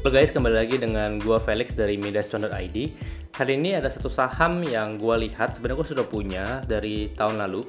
Halo 0.00 0.16
guys, 0.16 0.32
kembali 0.32 0.56
lagi 0.64 0.80
dengan 0.80 1.20
gua 1.20 1.36
Felix 1.36 1.76
dari 1.76 2.00
Midas.id. 2.00 2.76
Hari 3.36 3.52
ini 3.52 3.76
ada 3.76 3.92
satu 3.92 4.08
saham 4.08 4.64
yang 4.64 4.96
gua 4.96 5.20
lihat 5.20 5.60
sebenarnya 5.60 5.76
gua 5.76 5.88
sudah 5.92 6.06
punya 6.08 6.44
dari 6.64 7.12
tahun 7.12 7.36
lalu. 7.36 7.60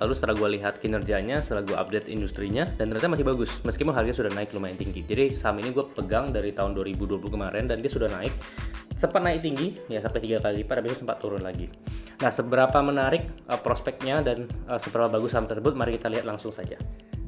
Lalu 0.00 0.12
setelah 0.16 0.40
gua 0.40 0.48
lihat 0.56 0.80
kinerjanya, 0.80 1.44
setelah 1.44 1.68
gua 1.68 1.84
update 1.84 2.08
industrinya 2.08 2.64
dan 2.80 2.88
ternyata 2.88 3.12
masih 3.12 3.28
bagus 3.28 3.52
meskipun 3.60 3.92
harganya 3.92 4.16
sudah 4.16 4.32
naik 4.32 4.56
lumayan 4.56 4.80
tinggi. 4.80 5.04
Jadi 5.04 5.36
saham 5.36 5.60
ini 5.60 5.76
gua 5.76 5.84
pegang 5.84 6.32
dari 6.32 6.56
tahun 6.56 6.72
2020 6.72 7.20
kemarin 7.28 7.68
dan 7.68 7.84
dia 7.84 7.92
sudah 7.92 8.08
naik 8.08 8.32
sempat 8.96 9.20
naik 9.20 9.44
tinggi 9.44 9.76
ya 9.92 10.00
sampai 10.00 10.24
tiga 10.24 10.40
kali 10.40 10.64
lipat 10.64 10.80
habis 10.80 10.96
sempat 10.96 11.20
turun 11.20 11.44
lagi. 11.44 11.68
Nah, 12.24 12.32
seberapa 12.32 12.80
menarik 12.80 13.28
uh, 13.52 13.60
prospeknya 13.60 14.24
dan 14.24 14.48
uh, 14.72 14.80
seberapa 14.80 15.12
bagus 15.12 15.36
saham 15.36 15.44
tersebut 15.44 15.76
mari 15.76 16.00
kita 16.00 16.08
lihat 16.08 16.24
langsung 16.24 16.56
saja. 16.56 16.80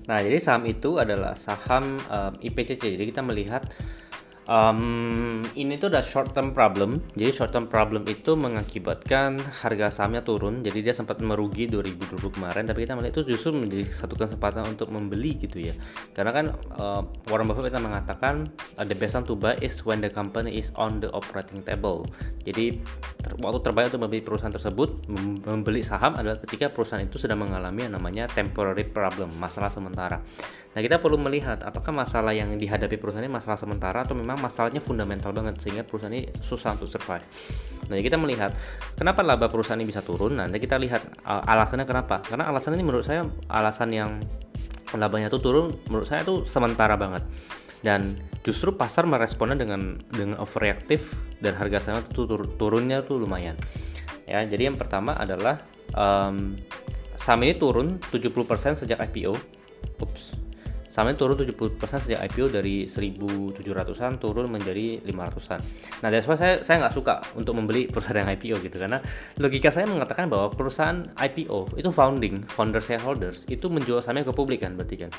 Nah, 0.09 0.25
jadi 0.25 0.41
saham 0.41 0.65
itu 0.65 0.97
adalah 0.97 1.37
saham 1.37 2.01
uh, 2.09 2.33
IPCC. 2.41 2.97
Jadi 2.97 3.13
kita 3.13 3.21
melihat 3.21 3.69
Um, 4.49 5.45
ini 5.61 5.77
tuh 5.77 5.93
ada 5.93 6.01
short 6.01 6.33
term 6.33 6.57
problem. 6.57 7.05
Jadi 7.13 7.37
short 7.37 7.53
term 7.53 7.69
problem 7.69 8.09
itu 8.09 8.33
mengakibatkan 8.33 9.37
harga 9.61 9.93
sahamnya 9.93 10.25
turun. 10.25 10.65
Jadi 10.65 10.81
dia 10.81 10.97
sempat 10.97 11.21
merugi 11.21 11.69
2020 11.69 12.33
kemarin, 12.33 12.65
tapi 12.65 12.89
kita 12.89 12.97
melihat 12.97 13.21
itu 13.21 13.37
justru 13.37 13.53
menjadi 13.53 13.85
satu 13.93 14.17
kesempatan 14.17 14.65
untuk 14.65 14.89
membeli 14.89 15.37
gitu 15.37 15.69
ya. 15.69 15.77
Karena 16.17 16.33
kan 16.33 16.47
uh, 16.81 17.05
Warren 17.29 17.45
Buffett 17.45 17.69
kita 17.69 17.77
mengatakan 17.77 18.49
uh, 18.81 18.89
the 18.89 18.97
best 18.97 19.21
time 19.21 19.29
to 19.29 19.37
buy 19.37 19.53
is 19.61 19.85
when 19.85 20.01
the 20.01 20.09
company 20.09 20.57
is 20.57 20.73
on 20.81 20.97
the 21.05 21.13
operating 21.13 21.61
table. 21.61 22.09
Jadi 22.49 22.81
ter 23.21 23.37
waktu 23.45 23.61
terbaik 23.61 23.93
untuk 23.93 24.09
membeli 24.09 24.25
perusahaan 24.25 24.55
tersebut 24.57 25.13
membeli 25.45 25.85
saham 25.85 26.17
adalah 26.17 26.41
ketika 26.41 26.73
perusahaan 26.73 27.05
itu 27.05 27.21
sedang 27.21 27.45
mengalami 27.45 27.85
yang 27.85 28.01
namanya 28.01 28.25
temporary 28.33 28.89
problem, 28.89 29.29
masalah 29.37 29.69
sementara. 29.69 30.25
Nah, 30.79 30.87
kita 30.87 31.03
perlu 31.03 31.19
melihat 31.19 31.59
apakah 31.67 31.91
masalah 31.91 32.31
yang 32.31 32.55
dihadapi 32.55 33.03
perusahaan 33.03 33.27
ini 33.27 33.35
masalah 33.35 33.59
sementara 33.59 34.07
atau 34.07 34.15
memang 34.15 34.39
masalahnya 34.39 34.79
fundamental 34.79 35.35
banget 35.35 35.59
sehingga 35.59 35.83
perusahaan 35.83 36.15
ini 36.15 36.31
susah 36.31 36.79
untuk 36.79 36.87
survive. 36.87 37.27
Nah, 37.91 37.99
kita 37.99 38.15
melihat 38.15 38.55
kenapa 38.95 39.27
laba 39.27 39.51
perusahaan 39.51 39.75
ini 39.75 39.91
bisa 39.91 40.07
turun. 40.07 40.39
Nanti 40.39 40.63
kita 40.63 40.79
lihat 40.79 41.03
uh, 41.27 41.43
alasannya 41.43 41.83
kenapa. 41.83 42.23
Karena 42.23 42.47
alasan 42.47 42.79
ini 42.79 42.87
menurut 42.87 43.03
saya 43.03 43.27
alasan 43.51 43.91
yang 43.91 44.23
labanya 44.95 45.35
itu 45.35 45.43
turun 45.43 45.75
menurut 45.91 46.07
saya 46.07 46.23
itu 46.23 46.47
sementara 46.47 46.95
banget. 46.95 47.27
Dan 47.83 48.15
justru 48.47 48.71
pasar 48.71 49.03
meresponnya 49.03 49.59
dengan 49.59 49.99
dengan 50.15 50.39
overreaktif 50.39 51.11
dan 51.43 51.59
harga 51.59 51.91
saham 51.91 52.07
itu 52.07 52.23
tur 52.23 52.55
turunnya 52.55 53.03
tuh 53.03 53.19
lumayan. 53.19 53.59
Ya, 54.31 54.47
jadi 54.47 54.71
yang 54.71 54.79
pertama 54.79 55.19
adalah 55.19 55.59
um, 55.99 56.55
saham 57.19 57.43
ini 57.43 57.59
turun 57.59 57.99
70% 58.15 58.87
sejak 58.87 59.03
IPO. 59.11 59.35
Ups, 59.99 60.38
Sahamnya 60.99 61.15
turun 61.15 61.39
70% 61.39 61.79
sejak 62.11 62.27
IPO 62.27 62.51
dari 62.51 62.91
1.700-an 62.91 64.19
turun 64.19 64.51
menjadi 64.51 64.99
500-an. 65.07 65.63
Nah, 66.03 66.11
that's 66.11 66.27
why 66.27 66.35
saya 66.35 66.59
saya 66.67 66.83
nggak 66.83 66.91
suka 66.91 67.23
untuk 67.39 67.55
membeli 67.55 67.87
perusahaan 67.87 68.27
yang 68.27 68.35
IPO 68.35 68.59
gitu 68.67 68.83
karena 68.83 68.99
logika 69.39 69.71
saya 69.71 69.87
mengatakan 69.87 70.27
bahwa 70.27 70.51
perusahaan 70.51 71.07
IPO 71.15 71.79
itu 71.79 71.95
founding, 71.95 72.43
founder 72.51 72.83
shareholders 72.83 73.47
itu 73.47 73.71
menjual 73.71 74.03
sahamnya 74.03 74.27
ke 74.27 74.35
publik 74.35 74.67
kan 74.67 74.75
berarti 74.75 75.07
kan. 75.07 75.15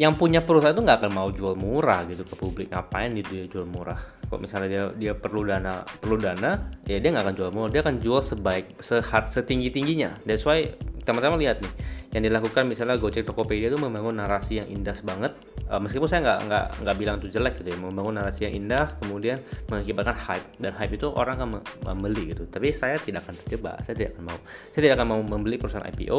Yang 0.00 0.16
punya 0.16 0.40
perusahaan 0.40 0.72
itu 0.72 0.80
nggak 0.80 1.04
akan 1.04 1.12
mau 1.12 1.28
jual 1.28 1.52
murah 1.52 2.08
gitu 2.08 2.24
ke 2.24 2.40
publik. 2.40 2.72
Ngapain 2.72 3.12
gitu 3.20 3.36
dia 3.36 3.44
jual 3.52 3.68
murah? 3.68 4.00
Kok 4.32 4.40
misalnya 4.40 4.68
dia 4.72 4.84
dia 4.96 5.12
perlu 5.12 5.44
dana 5.44 5.84
perlu 5.84 6.16
dana, 6.16 6.72
ya 6.88 6.96
dia 6.96 7.12
nggak 7.12 7.24
akan 7.28 7.36
jual 7.36 7.50
murah. 7.52 7.68
Dia 7.68 7.84
akan 7.84 8.00
jual 8.00 8.24
sebaik 8.24 8.80
sehat 8.80 9.28
setinggi 9.36 9.68
tingginya. 9.68 10.16
That's 10.24 10.48
why 10.48 10.72
teman-teman 11.04 11.36
lihat 11.36 11.60
nih 11.60 11.72
yang 12.14 12.22
dilakukan 12.22 12.70
misalnya 12.70 12.94
Gojek 12.94 13.26
Tokopedia 13.26 13.74
itu 13.74 13.78
membangun 13.78 14.22
narasi 14.22 14.62
yang 14.62 14.70
indah 14.70 14.94
banget. 15.02 15.34
Uh, 15.66 15.82
meskipun 15.82 16.06
saya 16.06 16.22
nggak 16.22 16.38
nggak 16.46 16.64
nggak 16.86 16.96
bilang 16.96 17.16
itu 17.18 17.28
jelek 17.34 17.58
gitu 17.58 17.74
ya 17.74 17.78
membangun 17.82 18.22
narasi 18.22 18.46
yang 18.46 18.54
indah 18.54 18.94
kemudian 19.02 19.42
mengakibatkan 19.66 20.14
hype. 20.14 20.46
Dan 20.62 20.78
hype 20.78 20.94
itu 20.94 21.10
orang 21.10 21.42
akan 21.42 21.48
membeli 21.82 22.30
gitu. 22.30 22.46
Tapi 22.46 22.70
saya 22.70 23.02
tidak 23.02 23.26
akan 23.26 23.34
terjebak 23.42 23.82
saya 23.82 23.94
tidak 23.98 24.10
akan 24.14 24.24
mau. 24.30 24.38
Saya 24.70 24.80
tidak 24.86 24.94
akan 25.02 25.08
mau 25.10 25.20
membeli 25.26 25.58
perusahaan 25.58 25.82
IPO 25.90 26.18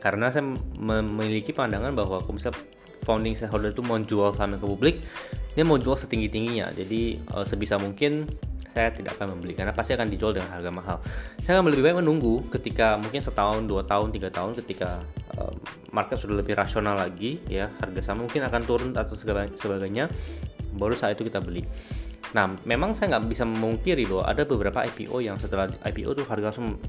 karena 0.00 0.34
saya 0.34 0.42
memiliki 0.80 1.54
pandangan 1.54 1.94
bahwa 1.94 2.18
kalau 2.24 2.34
misalnya 2.34 2.58
founding 3.06 3.34
shareholder 3.38 3.70
itu 3.70 3.82
mau 3.86 3.98
jual 4.02 4.34
saham 4.34 4.58
ke 4.58 4.66
publik 4.66 4.96
dia 5.54 5.62
mau 5.62 5.78
jual 5.78 5.94
setinggi 5.94 6.26
tingginya 6.26 6.70
jadi 6.74 7.18
uh, 7.34 7.46
sebisa 7.46 7.76
mungkin 7.78 8.26
saya 8.72 8.88
tidak 8.88 9.20
akan 9.20 9.36
membeli 9.36 9.52
karena 9.52 9.76
pasti 9.76 9.92
akan 9.92 10.08
dijual 10.08 10.32
dengan 10.32 10.48
harga 10.48 10.70
mahal. 10.72 10.96
Saya 11.44 11.60
akan 11.60 11.68
lebih 11.68 11.84
baik 11.84 12.00
menunggu 12.00 12.48
ketika 12.48 12.96
mungkin 12.96 13.20
setahun, 13.20 13.68
dua 13.68 13.84
tahun, 13.84 14.10
tiga 14.16 14.32
tahun 14.32 14.56
ketika 14.64 15.04
um, 15.36 15.54
market 15.92 16.16
sudah 16.16 16.40
lebih 16.40 16.56
rasional 16.56 16.96
lagi, 16.96 17.38
ya 17.46 17.68
harga 17.84 18.00
saham 18.00 18.24
mungkin 18.24 18.40
akan 18.48 18.60
turun 18.64 18.90
atau 18.96 19.12
sebagainya, 19.60 20.08
baru 20.72 20.96
saat 20.96 21.20
itu 21.20 21.28
kita 21.28 21.44
beli. 21.44 21.68
Nah, 22.32 22.56
memang 22.64 22.96
saya 22.96 23.12
nggak 23.12 23.28
bisa 23.28 23.44
memungkiri 23.44 24.08
bahwa 24.08 24.24
ada 24.24 24.42
beberapa 24.48 24.80
IPO 24.88 25.20
yang 25.20 25.36
setelah 25.36 25.68
IPO 25.84 26.16
tuh 26.16 26.24
harga 26.24 26.48
langsung 26.48 26.80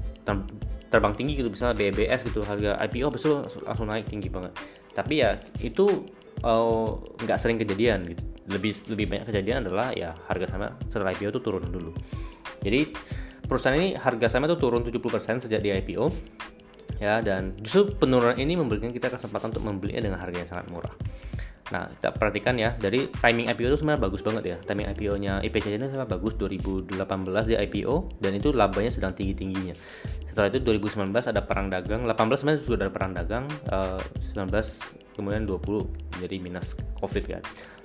terbang 0.88 1.12
tinggi 1.12 1.36
gitu, 1.36 1.52
misalnya 1.52 1.76
BBS 1.76 2.24
gitu, 2.24 2.40
harga 2.48 2.80
IPO 2.80 3.12
besok 3.12 3.52
langsung 3.68 3.92
naik 3.92 4.08
tinggi 4.08 4.32
banget. 4.32 4.56
Tapi 4.96 5.20
ya 5.20 5.36
itu 5.60 6.08
uh, 6.42 6.98
nggak 7.22 7.38
sering 7.38 7.60
kejadian 7.60 8.02
gitu 8.08 8.24
lebih 8.44 8.76
lebih 8.92 9.06
banyak 9.08 9.26
kejadian 9.32 9.64
adalah 9.64 9.92
ya 9.96 10.12
harga 10.28 10.52
sama 10.52 10.68
setelah 10.92 11.16
IPO 11.16 11.32
itu 11.32 11.40
turun 11.40 11.64
dulu. 11.64 11.92
Jadi 12.60 12.92
perusahaan 13.44 13.76
ini 13.76 13.96
harga 13.96 14.36
sama 14.36 14.48
itu 14.48 14.56
turun 14.60 14.84
70% 14.84 15.48
sejak 15.48 15.60
di 15.60 15.72
IPO 15.72 16.04
ya 17.00 17.24
dan 17.24 17.56
justru 17.64 17.96
penurunan 17.96 18.36
ini 18.36 18.54
memberikan 18.54 18.92
kita 18.92 19.08
kesempatan 19.08 19.50
untuk 19.56 19.64
membelinya 19.64 20.04
dengan 20.04 20.20
harga 20.20 20.36
yang 20.44 20.50
sangat 20.50 20.66
murah. 20.68 20.94
Nah, 21.72 21.88
kita 21.96 22.12
perhatikan 22.12 22.60
ya, 22.60 22.76
dari 22.76 23.08
timing 23.08 23.48
IPO 23.48 23.72
itu 23.72 23.78
sebenarnya 23.80 24.02
bagus 24.04 24.20
banget 24.20 24.44
ya. 24.44 24.56
Timing 24.68 24.84
IPO-nya 24.92 25.32
IPC 25.48 25.80
ini 25.80 25.88
sangat 25.88 26.12
bagus 26.12 26.36
2018 26.36 26.92
di 27.48 27.54
IPO 27.56 28.20
dan 28.20 28.32
itu 28.36 28.52
labanya 28.52 28.92
sedang 28.92 29.16
tinggi-tingginya. 29.16 29.72
Setelah 30.28 30.52
itu 30.52 30.60
2019 30.60 31.08
ada 31.24 31.40
perang 31.40 31.72
dagang, 31.72 32.04
18 32.04 32.44
sebenarnya 32.44 32.60
sudah 32.60 32.84
ada 32.84 32.92
perang 32.92 33.12
dagang, 33.16 33.44
uh, 33.72 33.96
eh, 33.96 34.36
19 34.36 34.44
kemudian 35.14 35.46
20 35.46 36.18
menjadi 36.18 36.36
minus 36.42 36.74
Covid 36.98 37.24
kan. 37.30 37.42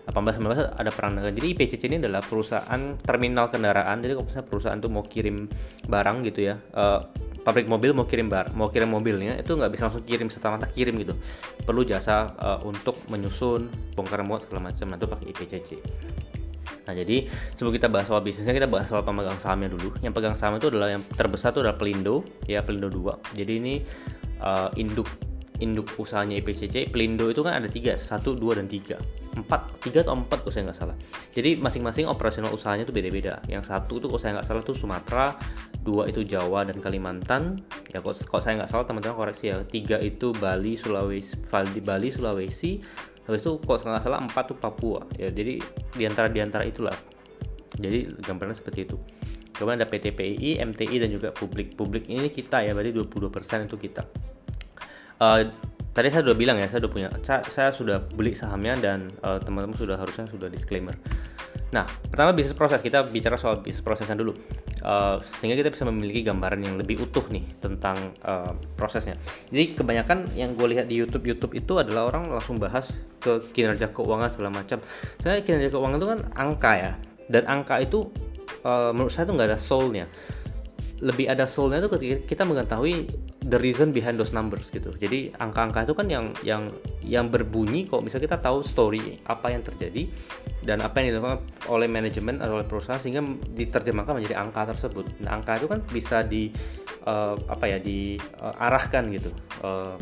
18-19 0.10 0.74
ada 0.74 0.90
perang 0.90 1.14
dagang. 1.14 1.38
Jadi 1.38 1.48
IPCC 1.54 1.82
ini 1.86 1.98
adalah 2.02 2.26
perusahaan 2.26 2.82
terminal 2.98 3.54
kendaraan. 3.54 4.02
Jadi 4.02 4.18
kalau 4.18 4.26
misalnya 4.26 4.48
perusahaan 4.50 4.80
tuh 4.82 4.90
mau 4.90 5.06
kirim 5.06 5.46
barang 5.86 6.18
gitu 6.26 6.50
ya, 6.50 6.58
uh, 6.74 7.06
pabrik 7.46 7.70
mobil 7.70 7.94
mau 7.94 8.10
kirim 8.10 8.26
bar, 8.26 8.50
mau 8.58 8.74
kirim 8.74 8.90
mobilnya 8.90 9.38
itu 9.38 9.54
nggak 9.54 9.70
bisa 9.70 9.82
langsung 9.88 10.04
kirim 10.04 10.28
serta 10.34 10.50
merta 10.50 10.68
kirim 10.74 10.98
gitu. 10.98 11.14
Perlu 11.62 11.86
jasa 11.86 12.34
uh, 12.42 12.60
untuk 12.66 12.98
menyusun, 13.14 13.70
bongkar 13.94 14.26
muat 14.26 14.50
segala 14.50 14.74
macam. 14.74 14.90
Nah 14.90 14.98
itu 14.98 15.08
pakai 15.08 15.26
IPCC. 15.30 15.70
Nah 16.90 16.94
jadi 16.98 17.30
sebelum 17.54 17.74
kita 17.78 17.86
bahas 17.86 18.10
soal 18.10 18.26
bisnisnya 18.26 18.58
kita 18.58 18.66
bahas 18.66 18.90
soal 18.90 19.06
pemegang 19.06 19.38
sahamnya 19.38 19.70
dulu. 19.70 19.94
Yang 20.02 20.14
pegang 20.18 20.34
saham 20.34 20.58
itu 20.58 20.74
adalah 20.74 20.90
yang 20.90 21.06
terbesar 21.06 21.54
itu 21.54 21.62
adalah 21.62 21.78
Pelindo, 21.78 22.26
ya 22.50 22.66
Pelindo 22.66 22.90
2. 22.90 23.38
Jadi 23.38 23.54
ini 23.62 23.74
uh, 24.42 24.74
induk 24.74 25.06
induk 25.60 25.92
usahanya 26.00 26.40
IPCC 26.40 26.92
Pelindo 26.92 27.28
itu 27.28 27.44
kan 27.44 27.60
ada 27.60 27.68
tiga 27.68 28.00
satu 28.00 28.36
dua 28.36 28.58
dan 28.60 28.66
tiga. 28.68 28.96
Empat 29.36 29.84
tiga 29.84 30.04
atau 30.04 30.16
empat 30.16 30.44
kalau 30.44 30.54
saya 30.56 30.64
nggak 30.72 30.80
salah. 30.80 30.96
Jadi 31.36 31.60
masing-masing 31.60 32.08
operasional 32.08 32.52
usahanya 32.56 32.88
itu 32.88 32.96
beda-beda. 32.96 33.44
Yang 33.52 33.72
satu 33.72 34.00
itu 34.00 34.08
kalau 34.08 34.22
saya 34.24 34.32
nggak 34.40 34.48
salah 34.48 34.62
itu 34.64 34.74
Sumatera 34.76 35.28
dua 35.84 36.08
itu 36.08 36.24
Jawa 36.24 36.68
dan 36.68 36.80
Kalimantan. 36.80 37.60
Ya 37.92 38.00
kalau, 38.00 38.16
kalau 38.16 38.42
saya 38.42 38.54
nggak 38.64 38.72
salah 38.72 38.86
teman-teman 38.88 39.16
koreksi 39.16 39.52
ya 39.52 39.62
tiga 39.68 40.00
itu 40.00 40.32
Bali 40.40 40.80
Sulawesi 40.80 41.36
Bali 41.52 41.80
Bali 41.84 42.08
Sulawesi. 42.10 42.80
Habis 43.28 43.46
itu 43.46 43.52
kalau 43.62 43.78
saya 43.78 43.90
nggak 44.00 44.06
salah 44.08 44.20
empat 44.24 44.44
itu 44.50 44.56
Papua. 44.58 45.00
Ya 45.20 45.30
jadi 45.30 45.60
di 45.94 46.04
antara 46.08 46.32
di 46.32 46.40
antara 46.40 46.64
itulah. 46.64 46.96
Jadi 47.80 48.12
gambarnya 48.24 48.60
seperti 48.60 48.88
itu. 48.88 48.98
Kemudian 49.56 49.84
ada 49.84 49.92
PT 49.92 50.16
PII, 50.16 50.64
MTI 50.64 51.04
dan 51.04 51.12
juga 51.12 51.36
publik. 51.36 51.76
Publik 51.76 52.08
ini 52.08 52.32
kita 52.32 52.64
ya 52.64 52.72
berarti 52.72 52.96
22% 52.96 53.68
itu 53.68 53.76
kita 53.76 54.08
uh, 55.20 55.42
tadi 55.94 56.08
saya 56.10 56.24
sudah 56.24 56.38
bilang 56.38 56.58
ya 56.58 56.68
saya 56.72 56.80
sudah 56.84 56.92
punya 56.92 57.10
saya, 57.28 57.70
sudah 57.76 57.98
beli 58.16 58.34
sahamnya 58.34 58.80
dan 58.80 59.12
uh, 59.22 59.38
teman-teman 59.40 59.76
sudah 59.76 60.00
harusnya 60.00 60.26
sudah 60.32 60.48
disclaimer. 60.48 60.96
Nah 61.70 61.86
pertama 62.10 62.34
bisnis 62.34 62.58
proses 62.58 62.82
kita 62.82 63.06
bicara 63.06 63.38
soal 63.38 63.62
bisnis 63.62 63.84
prosesnya 63.84 64.18
dulu. 64.18 64.34
Uh, 64.80 65.20
sehingga 65.38 65.60
kita 65.60 65.76
bisa 65.76 65.84
memiliki 65.84 66.24
gambaran 66.24 66.64
yang 66.64 66.80
lebih 66.80 67.04
utuh 67.04 67.28
nih 67.28 67.44
tentang 67.60 68.16
uh, 68.24 68.56
prosesnya. 68.80 69.20
Jadi 69.52 69.76
kebanyakan 69.76 70.32
yang 70.40 70.56
gue 70.56 70.68
lihat 70.72 70.88
di 70.88 70.96
YouTube 70.96 71.28
YouTube 71.28 71.52
itu 71.60 71.76
adalah 71.76 72.08
orang 72.08 72.32
langsung 72.32 72.56
bahas 72.56 72.88
ke 73.20 73.44
kinerja 73.52 73.92
keuangan 73.92 74.32
segala 74.32 74.56
macam. 74.56 74.80
Saya 75.20 75.44
kinerja 75.44 75.76
keuangan 75.76 76.00
itu 76.00 76.08
kan 76.08 76.20
angka 76.32 76.72
ya. 76.80 76.92
Dan 77.28 77.44
angka 77.46 77.76
itu 77.84 78.08
uh, 78.64 78.96
menurut 78.96 79.12
saya 79.12 79.28
itu 79.28 79.36
nggak 79.36 79.50
ada 79.52 79.60
soulnya 79.60 80.08
lebih 81.00 81.32
ada 81.32 81.48
soulnya 81.48 81.80
itu 81.80 81.90
ketika 81.96 82.16
kita 82.28 82.44
mengetahui 82.44 83.08
the 83.48 83.56
reason 83.56 83.96
behind 83.96 84.20
those 84.20 84.36
numbers 84.36 84.68
gitu. 84.68 84.92
Jadi 85.00 85.32
angka-angka 85.32 85.88
itu 85.88 85.94
kan 85.96 86.08
yang 86.12 86.26
yang 86.44 86.68
yang 87.00 87.32
berbunyi 87.32 87.88
kok 87.88 88.04
bisa 88.04 88.20
kita 88.20 88.36
tahu 88.38 88.62
story 88.68 89.16
apa 89.24 89.56
yang 89.56 89.64
terjadi 89.64 90.12
dan 90.64 90.84
apa 90.84 91.00
yang 91.00 91.16
dilakukan 91.16 91.40
oleh 91.72 91.88
manajemen 91.88 92.44
atau 92.44 92.60
oleh 92.60 92.68
perusahaan 92.68 93.00
sehingga 93.00 93.24
diterjemahkan 93.56 94.20
menjadi 94.20 94.36
angka 94.38 94.76
tersebut. 94.76 95.08
Nah, 95.24 95.40
angka 95.40 95.64
itu 95.64 95.68
kan 95.72 95.80
bisa 95.88 96.22
di 96.28 96.52
uh, 97.08 97.40
apa 97.48 97.66
ya 97.66 97.80
diarahkan 97.80 99.04
uh, 99.08 99.14
gitu. 99.16 99.32
Uh, 99.64 99.96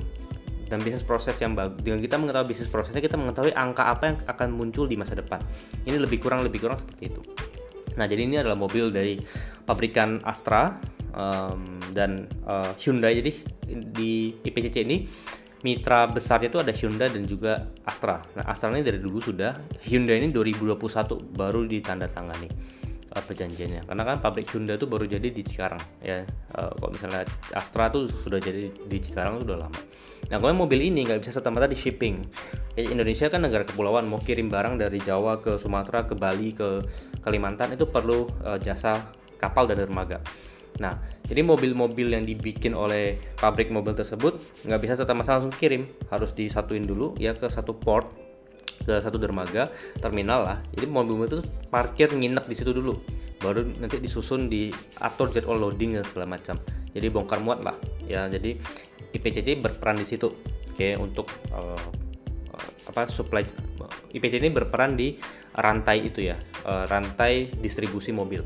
dan 0.67 0.83
bisnis 0.83 1.03
proses 1.03 1.35
yang 1.39 1.55
bagus 1.55 1.79
dengan 1.79 2.03
kita 2.03 2.19
mengetahui 2.19 2.51
bisnis 2.51 2.67
prosesnya 2.67 2.99
kita 2.99 3.15
mengetahui 3.15 3.55
angka 3.55 3.87
apa 3.87 4.03
yang 4.11 4.17
akan 4.27 4.47
muncul 4.51 4.83
di 4.83 4.99
masa 4.99 5.15
depan 5.15 5.39
ini 5.87 5.95
lebih 5.95 6.19
kurang 6.19 6.43
lebih 6.43 6.67
kurang 6.67 6.75
seperti 6.75 7.07
itu 7.07 7.21
nah 7.97 8.05
jadi 8.05 8.29
ini 8.29 8.39
adalah 8.39 8.55
mobil 8.55 8.93
dari 8.93 9.19
pabrikan 9.67 10.21
Astra 10.23 10.77
um, 11.17 11.81
dan 11.91 12.29
uh, 12.47 12.71
Hyundai. 12.79 13.19
Jadi 13.19 13.31
di 13.91 14.31
IPCC 14.31 14.85
ini 14.87 15.03
mitra 15.65 16.05
besarnya 16.07 16.53
itu 16.53 16.59
ada 16.61 16.71
Hyundai 16.71 17.09
dan 17.09 17.25
juga 17.25 17.67
Astra. 17.83 18.21
Nah 18.37 18.45
Astra 18.47 18.71
ini 18.71 18.85
dari 18.85 19.01
dulu 19.01 19.19
sudah 19.19 19.57
Hyundai 19.83 20.21
ini 20.21 20.29
2021 20.31 20.77
baru 21.35 21.65
ditandatangani 21.65 22.76
uh, 23.13 23.23
perjanjiannya. 23.23 23.87
Karena 23.87 24.03
kan 24.03 24.17
pabrik 24.19 24.49
Hyundai 24.51 24.75
itu 24.75 24.87
baru 24.89 25.05
jadi 25.07 25.27
di 25.29 25.43
Cikarang 25.45 25.81
ya. 26.03 26.23
Uh, 26.55 26.71
kalau 26.75 26.91
misalnya 26.91 27.23
Astra 27.53 27.91
tuh 27.91 28.09
sudah 28.09 28.39
jadi 28.41 28.71
di 28.71 28.97
Cikarang 28.99 29.43
sudah 29.43 29.67
lama. 29.67 29.79
Nah 30.27 30.37
kalau 30.41 30.53
mobil 30.55 30.91
ini 30.91 31.07
nggak 31.07 31.23
bisa 31.23 31.31
serta 31.31 31.49
di 31.49 31.77
shipping 31.77 32.19
ya, 32.75 32.83
Indonesia 32.83 33.31
kan 33.31 33.45
negara 33.45 33.63
kepulauan 33.63 34.09
mau 34.09 34.19
kirim 34.19 34.51
barang 34.51 34.75
dari 34.81 34.99
Jawa 34.99 35.39
ke 35.39 35.55
Sumatera 35.61 36.03
ke 36.03 36.17
Bali 36.17 36.51
ke 36.51 36.83
Kalimantan 37.23 37.75
itu 37.75 37.87
perlu 37.87 38.27
uh, 38.43 38.59
jasa 38.59 39.11
kapal 39.37 39.69
dan 39.69 39.79
dermaga. 39.79 40.19
Nah, 40.77 41.01
jadi 41.25 41.41
mobil-mobil 41.41 42.13
yang 42.13 42.21
dibikin 42.21 42.77
oleh 42.77 43.17
pabrik 43.41 43.73
mobil 43.73 43.97
tersebut 43.97 44.37
nggak 44.61 44.81
bisa 44.81 44.93
serta 44.93 45.17
langsung 45.17 45.49
kirim, 45.49 45.89
harus 46.13 46.33
disatuin 46.37 46.85
dulu 46.85 47.17
ya 47.17 47.33
ke 47.33 47.49
satu 47.49 47.73
port 47.73 48.26
ke 48.87 49.03
satu 49.03 49.19
dermaga 49.19 49.67
terminal 49.99 50.47
lah. 50.47 50.57
Jadi 50.71 50.87
mobil-mobil 50.87 51.39
itu 51.39 51.41
parkir 51.67 52.11
nginep 52.11 52.47
di 52.47 52.55
situ 52.55 52.71
dulu. 52.71 52.95
Baru 53.37 53.67
nanti 53.77 53.99
disusun 53.99 54.47
di 54.47 54.71
atur 55.03 55.29
jadwal 55.29 55.59
loading 55.59 55.99
dan 55.99 56.07
segala 56.07 56.39
macam. 56.39 56.55
Jadi 56.95 57.07
bongkar 57.11 57.43
muat 57.43 57.61
lah. 57.61 57.75
Ya 58.07 58.25
jadi 58.31 58.55
IPCC 59.11 59.59
berperan 59.59 59.99
di 59.99 60.07
situ. 60.07 60.31
Oke 60.71 60.95
untuk 60.95 61.27
uh, 61.51 61.89
apa 62.87 63.11
supply 63.11 63.43
IPCC 64.15 64.39
ini 64.39 64.49
berperan 64.55 64.95
di 64.95 65.19
rantai 65.57 66.07
itu 66.07 66.23
ya. 66.23 66.39
Uh, 66.63 66.87
rantai 66.87 67.51
distribusi 67.59 68.15
mobil. 68.15 68.41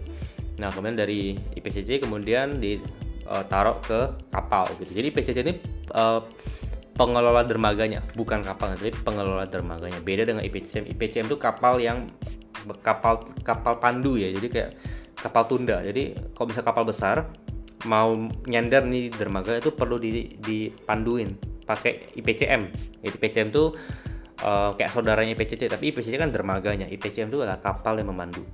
Nah 0.57 0.73
kemudian 0.73 0.97
dari 0.97 1.37
IPCC 1.37 2.01
kemudian 2.01 2.57
ditaruh 2.57 3.77
ke 3.85 3.99
kapal 4.33 4.67
gitu. 4.81 4.91
Jadi 4.97 5.07
IPCC 5.13 5.37
ini 5.45 5.53
pengelola 7.01 7.41
dermaganya, 7.41 8.05
bukan 8.13 8.45
kapal, 8.45 8.77
tapi 8.77 8.93
pengelola 8.93 9.49
dermaganya. 9.49 9.97
Beda 10.05 10.29
dengan 10.29 10.45
IPCM. 10.45 10.85
IPCM 10.93 11.25
itu 11.33 11.37
kapal 11.41 11.81
yang 11.81 12.05
kapal 12.85 13.25
kapal 13.41 13.81
pandu 13.81 14.21
ya, 14.21 14.29
jadi 14.29 14.47
kayak 14.53 14.71
kapal 15.17 15.49
tunda. 15.49 15.81
Jadi 15.81 16.13
kalau 16.37 16.47
bisa 16.53 16.61
kapal 16.61 16.85
besar 16.85 17.25
mau 17.89 18.13
nyender 18.45 18.85
nih 18.85 19.09
dermaga 19.09 19.57
itu 19.57 19.73
perlu 19.73 19.97
di, 19.97 20.37
dipanduin 20.37 21.33
pakai 21.65 22.13
IPCM. 22.21 22.69
IPCM 23.01 23.49
itu 23.49 23.73
uh, 24.45 24.77
kayak 24.77 24.93
saudaranya 24.93 25.33
IPCC, 25.33 25.65
tapi 25.73 25.89
IPCC 25.89 26.21
kan 26.21 26.29
dermaganya. 26.29 26.85
IPCM 26.85 27.33
itu 27.33 27.41
adalah 27.41 27.57
kapal 27.57 27.97
yang 27.97 28.13
memandu. 28.13 28.45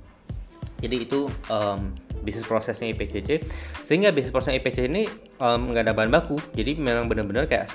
Jadi 0.80 1.04
itu 1.04 1.28
um, 1.52 1.92
bisnis 2.24 2.48
prosesnya 2.48 2.88
IPCC. 2.96 3.44
Sehingga 3.84 4.08
bisnis 4.14 4.32
prosesnya 4.32 4.56
IPCC 4.56 4.88
ini 4.88 5.04
nggak 5.36 5.84
um, 5.84 5.84
ada 5.84 5.92
bahan 5.92 6.08
baku. 6.08 6.40
Jadi 6.56 6.80
memang 6.80 7.10
benar-benar 7.10 7.44
kayak 7.44 7.68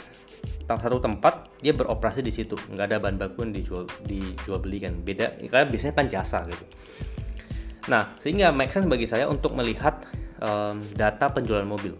satu 0.67 0.97
tempat 1.03 1.51
dia 1.59 1.75
beroperasi 1.75 2.23
di 2.23 2.31
situ 2.31 2.55
nggak 2.55 2.85
ada 2.91 2.97
bahan 2.99 3.17
baku 3.19 3.43
yang 3.43 3.53
dijual 3.53 3.83
dijual 4.07 4.59
belikan 4.63 5.03
beda 5.03 5.35
karena 5.47 5.65
biasanya 5.67 5.93
kan 5.95 6.07
jasa 6.07 6.39
gitu 6.47 6.65
nah 7.91 8.15
sehingga 8.19 8.55
make 8.55 8.71
sense 8.71 8.87
bagi 8.87 9.03
saya 9.03 9.27
untuk 9.27 9.51
melihat 9.53 10.07
um, 10.39 10.79
data 10.95 11.27
penjualan 11.27 11.67
mobil 11.67 11.95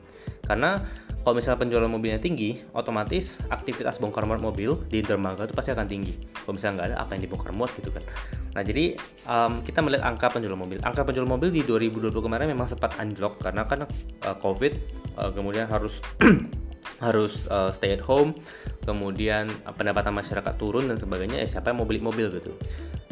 karena 0.48 0.84
kalau 1.24 1.40
misalnya 1.40 1.60
penjualan 1.64 1.88
mobilnya 1.88 2.20
tinggi, 2.20 2.60
otomatis 2.76 3.40
aktivitas 3.48 3.96
bongkar 3.96 4.28
muat 4.28 4.44
mobil 4.44 4.76
di 4.92 5.00
dermaga 5.00 5.48
itu 5.48 5.56
pasti 5.56 5.72
akan 5.72 5.88
tinggi. 5.88 6.12
Kalau 6.44 6.60
misalnya 6.60 6.74
nggak 6.76 6.88
ada, 6.92 6.98
apa 7.00 7.12
yang 7.16 7.22
dibongkar 7.24 7.52
muat 7.56 7.72
gitu 7.80 7.96
kan. 7.96 8.04
Nah 8.52 8.62
jadi 8.68 9.00
um, 9.24 9.64
kita 9.64 9.80
melihat 9.80 10.04
angka 10.04 10.36
penjualan 10.36 10.60
mobil. 10.60 10.84
Angka 10.84 11.08
penjualan 11.08 11.32
mobil 11.32 11.56
di 11.56 11.64
2020 11.64 12.12
kemarin 12.12 12.52
memang 12.52 12.68
sempat 12.68 13.00
anjlok 13.00 13.40
karena 13.40 13.64
kan 13.64 13.88
uh, 14.28 14.36
COVID, 14.36 14.74
uh, 15.16 15.32
kemudian 15.32 15.72
harus 15.72 16.04
harus 17.00 17.46
uh, 17.50 17.72
stay 17.76 17.96
at 17.96 18.04
home, 18.04 18.36
kemudian 18.88 19.50
uh, 19.68 19.74
pendapatan 19.76 20.14
masyarakat 20.16 20.54
turun 20.56 20.88
dan 20.88 20.98
sebagainya, 21.00 21.44
eh 21.44 21.50
siapa 21.50 21.72
yang 21.72 21.84
mau 21.84 21.88
beli 21.88 22.04
mobil 22.04 22.32
gitu. 22.32 22.56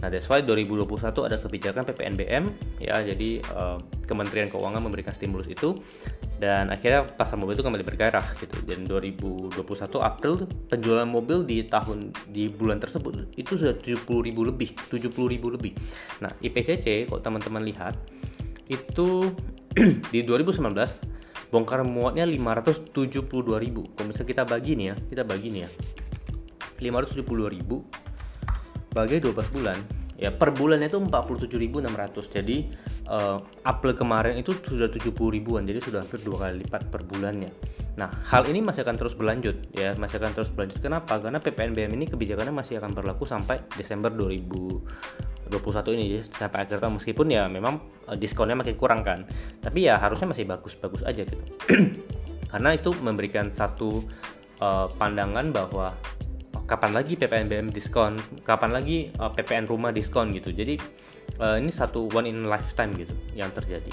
Nah, 0.02 0.10
that's 0.10 0.26
why 0.26 0.42
2021 0.42 0.90
ada 1.30 1.38
kebijakan 1.38 1.86
PPNBM 1.86 2.44
ya, 2.82 3.06
jadi 3.06 3.38
uh, 3.54 3.78
Kementerian 4.10 4.50
Keuangan 4.50 4.82
memberikan 4.82 5.14
stimulus 5.14 5.46
itu 5.46 5.78
dan 6.42 6.74
akhirnya 6.74 7.06
pasar 7.06 7.38
mobil 7.38 7.54
itu 7.54 7.62
kembali 7.62 7.86
bergairah 7.86 8.34
gitu. 8.42 8.58
Dan 8.66 8.90
2021 8.90 9.62
April 10.02 10.50
penjualan 10.74 11.06
mobil 11.06 11.46
di 11.46 11.62
tahun 11.70 12.10
di 12.34 12.50
bulan 12.50 12.82
tersebut 12.82 13.38
itu 13.38 13.62
sudah 13.62 13.78
70 13.78 14.02
ribu 14.26 14.42
lebih, 14.42 14.74
70 14.90 15.14
ribu 15.30 15.54
lebih. 15.54 15.78
Nah, 16.18 16.34
IPCC 16.42 17.06
kalau 17.06 17.22
teman-teman 17.22 17.62
lihat 17.62 17.94
itu 18.74 19.30
di 20.14 20.26
2019 20.26 21.21
bongkar 21.52 21.84
muatnya 21.84 22.24
572.000 22.24 23.92
kalau 23.94 24.08
misalnya 24.08 24.30
kita 24.32 24.44
bagi 24.48 24.72
nih 24.80 24.88
ya 24.88 24.96
kita 25.12 25.24
bagi 25.28 25.52
nih 25.52 25.68
ya. 25.68 25.70
572.000 26.82 28.96
bagi 28.96 29.22
12 29.22 29.54
bulan 29.54 30.01
ya 30.22 30.30
per 30.30 30.54
bulannya 30.54 30.86
itu 30.86 31.02
47.600 31.02 32.30
jadi 32.30 32.58
uh, 33.10 33.42
April 33.66 33.98
kemarin 33.98 34.38
itu 34.38 34.54
sudah 34.54 34.86
70 34.86 35.10
ribuan. 35.18 35.66
Jadi 35.66 35.82
sudah 35.82 36.06
hampir 36.06 36.22
dua 36.22 36.46
kali 36.46 36.62
lipat 36.62 36.94
per 36.94 37.02
bulannya. 37.02 37.50
Nah 37.98 38.08
hal 38.30 38.46
ini 38.46 38.62
masih 38.62 38.86
akan 38.86 38.96
terus 39.02 39.18
berlanjut 39.18 39.58
ya. 39.74 39.98
Masih 39.98 40.22
akan 40.22 40.32
terus 40.38 40.54
berlanjut. 40.54 40.78
Kenapa? 40.78 41.18
Karena 41.18 41.42
PPNBM 41.42 41.92
ini 41.98 42.06
kebijakannya 42.06 42.54
masih 42.54 42.78
akan 42.78 42.94
berlaku 42.94 43.26
sampai 43.26 43.66
Desember 43.74 44.14
2000 44.14 45.50
21 45.50 45.98
ini. 45.98 46.22
Sampai 46.30 46.70
akhir 46.70 46.78
tahun. 46.78 47.02
Meskipun 47.02 47.28
ya 47.34 47.50
memang 47.50 47.82
uh, 48.06 48.14
diskonnya 48.14 48.54
makin 48.54 48.78
kurang 48.78 49.02
kan. 49.02 49.26
Tapi 49.58 49.90
ya 49.90 49.98
harusnya 49.98 50.30
masih 50.30 50.46
bagus-bagus 50.46 51.02
aja 51.02 51.26
gitu. 51.26 51.42
Karena 52.52 52.78
itu 52.78 52.94
memberikan 53.02 53.50
satu 53.50 54.06
uh, 54.62 54.86
pandangan 54.96 55.50
bahwa 55.50 55.98
kapan 56.72 56.96
lagi 56.96 57.20
PPNBM 57.20 57.68
diskon? 57.76 58.16
Kapan 58.48 58.72
lagi 58.72 59.12
uh, 59.20 59.28
PPN 59.36 59.68
rumah 59.68 59.92
diskon 59.92 60.32
gitu? 60.32 60.56
Jadi 60.56 60.80
uh, 61.44 61.60
ini 61.60 61.68
satu 61.68 62.08
one 62.16 62.32
in 62.32 62.48
lifetime 62.48 62.96
gitu 62.96 63.12
yang 63.36 63.52
terjadi. 63.52 63.92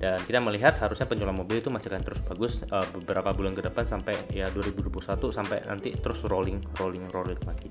Dan 0.00 0.16
kita 0.24 0.40
melihat 0.40 0.80
harusnya 0.80 1.04
penjualan 1.04 1.36
mobil 1.36 1.60
itu 1.60 1.68
masih 1.68 1.92
akan 1.92 2.04
terus 2.04 2.20
bagus 2.24 2.64
uh, 2.72 2.88
beberapa 2.96 3.36
bulan 3.36 3.52
ke 3.52 3.68
depan 3.68 3.84
sampai 3.84 4.16
ya 4.32 4.48
2021 4.48 4.88
sampai 5.28 5.60
nanti 5.68 5.92
terus 5.92 6.24
rolling 6.24 6.60
rolling 6.80 7.04
rolling 7.12 7.40
lagi. 7.44 7.68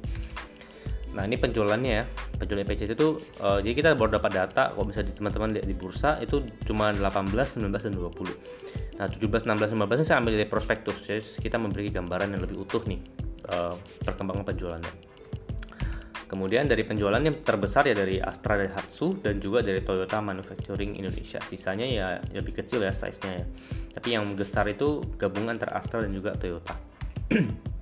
Nah 1.16 1.24
ini 1.24 1.40
penjualannya 1.40 1.92
ya, 1.96 2.04
penjualan 2.38 2.68
PCC 2.68 2.94
itu 2.94 3.18
uh, 3.42 3.62
jadi 3.62 3.74
kita 3.74 3.90
baru 3.98 4.20
dapat 4.20 4.32
data 4.36 4.74
kalau 4.78 4.86
bisa 4.86 5.02
teman-teman 5.06 5.58
lihat 5.58 5.66
di 5.66 5.74
bursa 5.78 6.22
itu 6.22 6.46
cuma 6.70 6.94
18, 6.94 7.34
19 7.34 7.72
dan 7.72 7.94
20. 7.98 9.00
Nah 9.00 9.08
17, 9.10 9.48
16, 9.48 9.74
15 9.74 10.02
ini 10.02 10.06
saya 10.06 10.18
ambil 10.22 10.34
dari 10.38 10.50
prospektus, 10.50 10.98
jadi 11.08 11.24
kita 11.40 11.56
memberi 11.56 11.88
gambaran 11.94 12.36
yang 12.36 12.42
lebih 12.44 12.68
utuh 12.68 12.84
nih 12.84 13.26
uh, 13.50 13.76
perkembangan 14.04 14.46
penjualannya. 14.46 14.94
Kemudian 16.26 16.66
dari 16.66 16.82
penjualan 16.82 17.22
yang 17.22 17.46
terbesar 17.46 17.86
ya 17.86 17.94
dari 17.94 18.18
Astra 18.18 18.58
dan 18.58 18.74
Hatsu 18.74 19.22
dan 19.22 19.38
juga 19.38 19.62
dari 19.62 19.86
Toyota 19.86 20.18
Manufacturing 20.20 20.98
Indonesia. 20.98 21.38
Sisanya 21.46 21.86
ya 21.86 22.18
lebih 22.34 22.58
kecil 22.58 22.82
ya 22.82 22.92
size-nya 22.92 23.46
ya. 23.46 23.46
Tapi 23.94 24.08
yang 24.18 24.26
besar 24.34 24.66
itu 24.66 25.06
gabungan 25.22 25.56
antara 25.56 25.78
Astra 25.78 26.02
dan 26.02 26.12
juga 26.12 26.34
Toyota. 26.34 26.76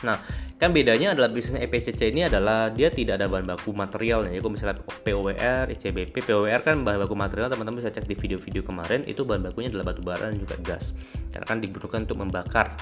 Nah, 0.00 0.16
kan 0.56 0.72
bedanya 0.72 1.12
adalah 1.12 1.28
bisnis 1.28 1.60
EPCC 1.60 2.08
ini 2.08 2.24
adalah 2.24 2.72
dia 2.72 2.88
tidak 2.88 3.20
ada 3.20 3.28
bahan 3.28 3.44
baku 3.44 3.76
materialnya. 3.76 4.32
Ya, 4.32 4.40
kalau 4.40 4.52
misalnya 4.56 4.76
POWR, 4.80 5.64
ICBP, 5.76 6.24
POWR 6.24 6.60
kan 6.64 6.80
bahan 6.80 7.04
baku 7.04 7.12
material 7.12 7.52
teman-teman 7.52 7.84
bisa 7.84 7.92
cek 7.92 8.08
di 8.08 8.16
video-video 8.16 8.64
kemarin 8.64 9.04
itu 9.04 9.28
bahan 9.28 9.44
bakunya 9.44 9.68
adalah 9.68 9.92
batu 9.92 10.00
bara 10.00 10.32
dan 10.32 10.40
juga 10.40 10.56
gas. 10.64 10.96
Karena 11.28 11.44
kan 11.44 11.60
dibutuhkan 11.60 12.08
untuk 12.08 12.16
membakar 12.16 12.80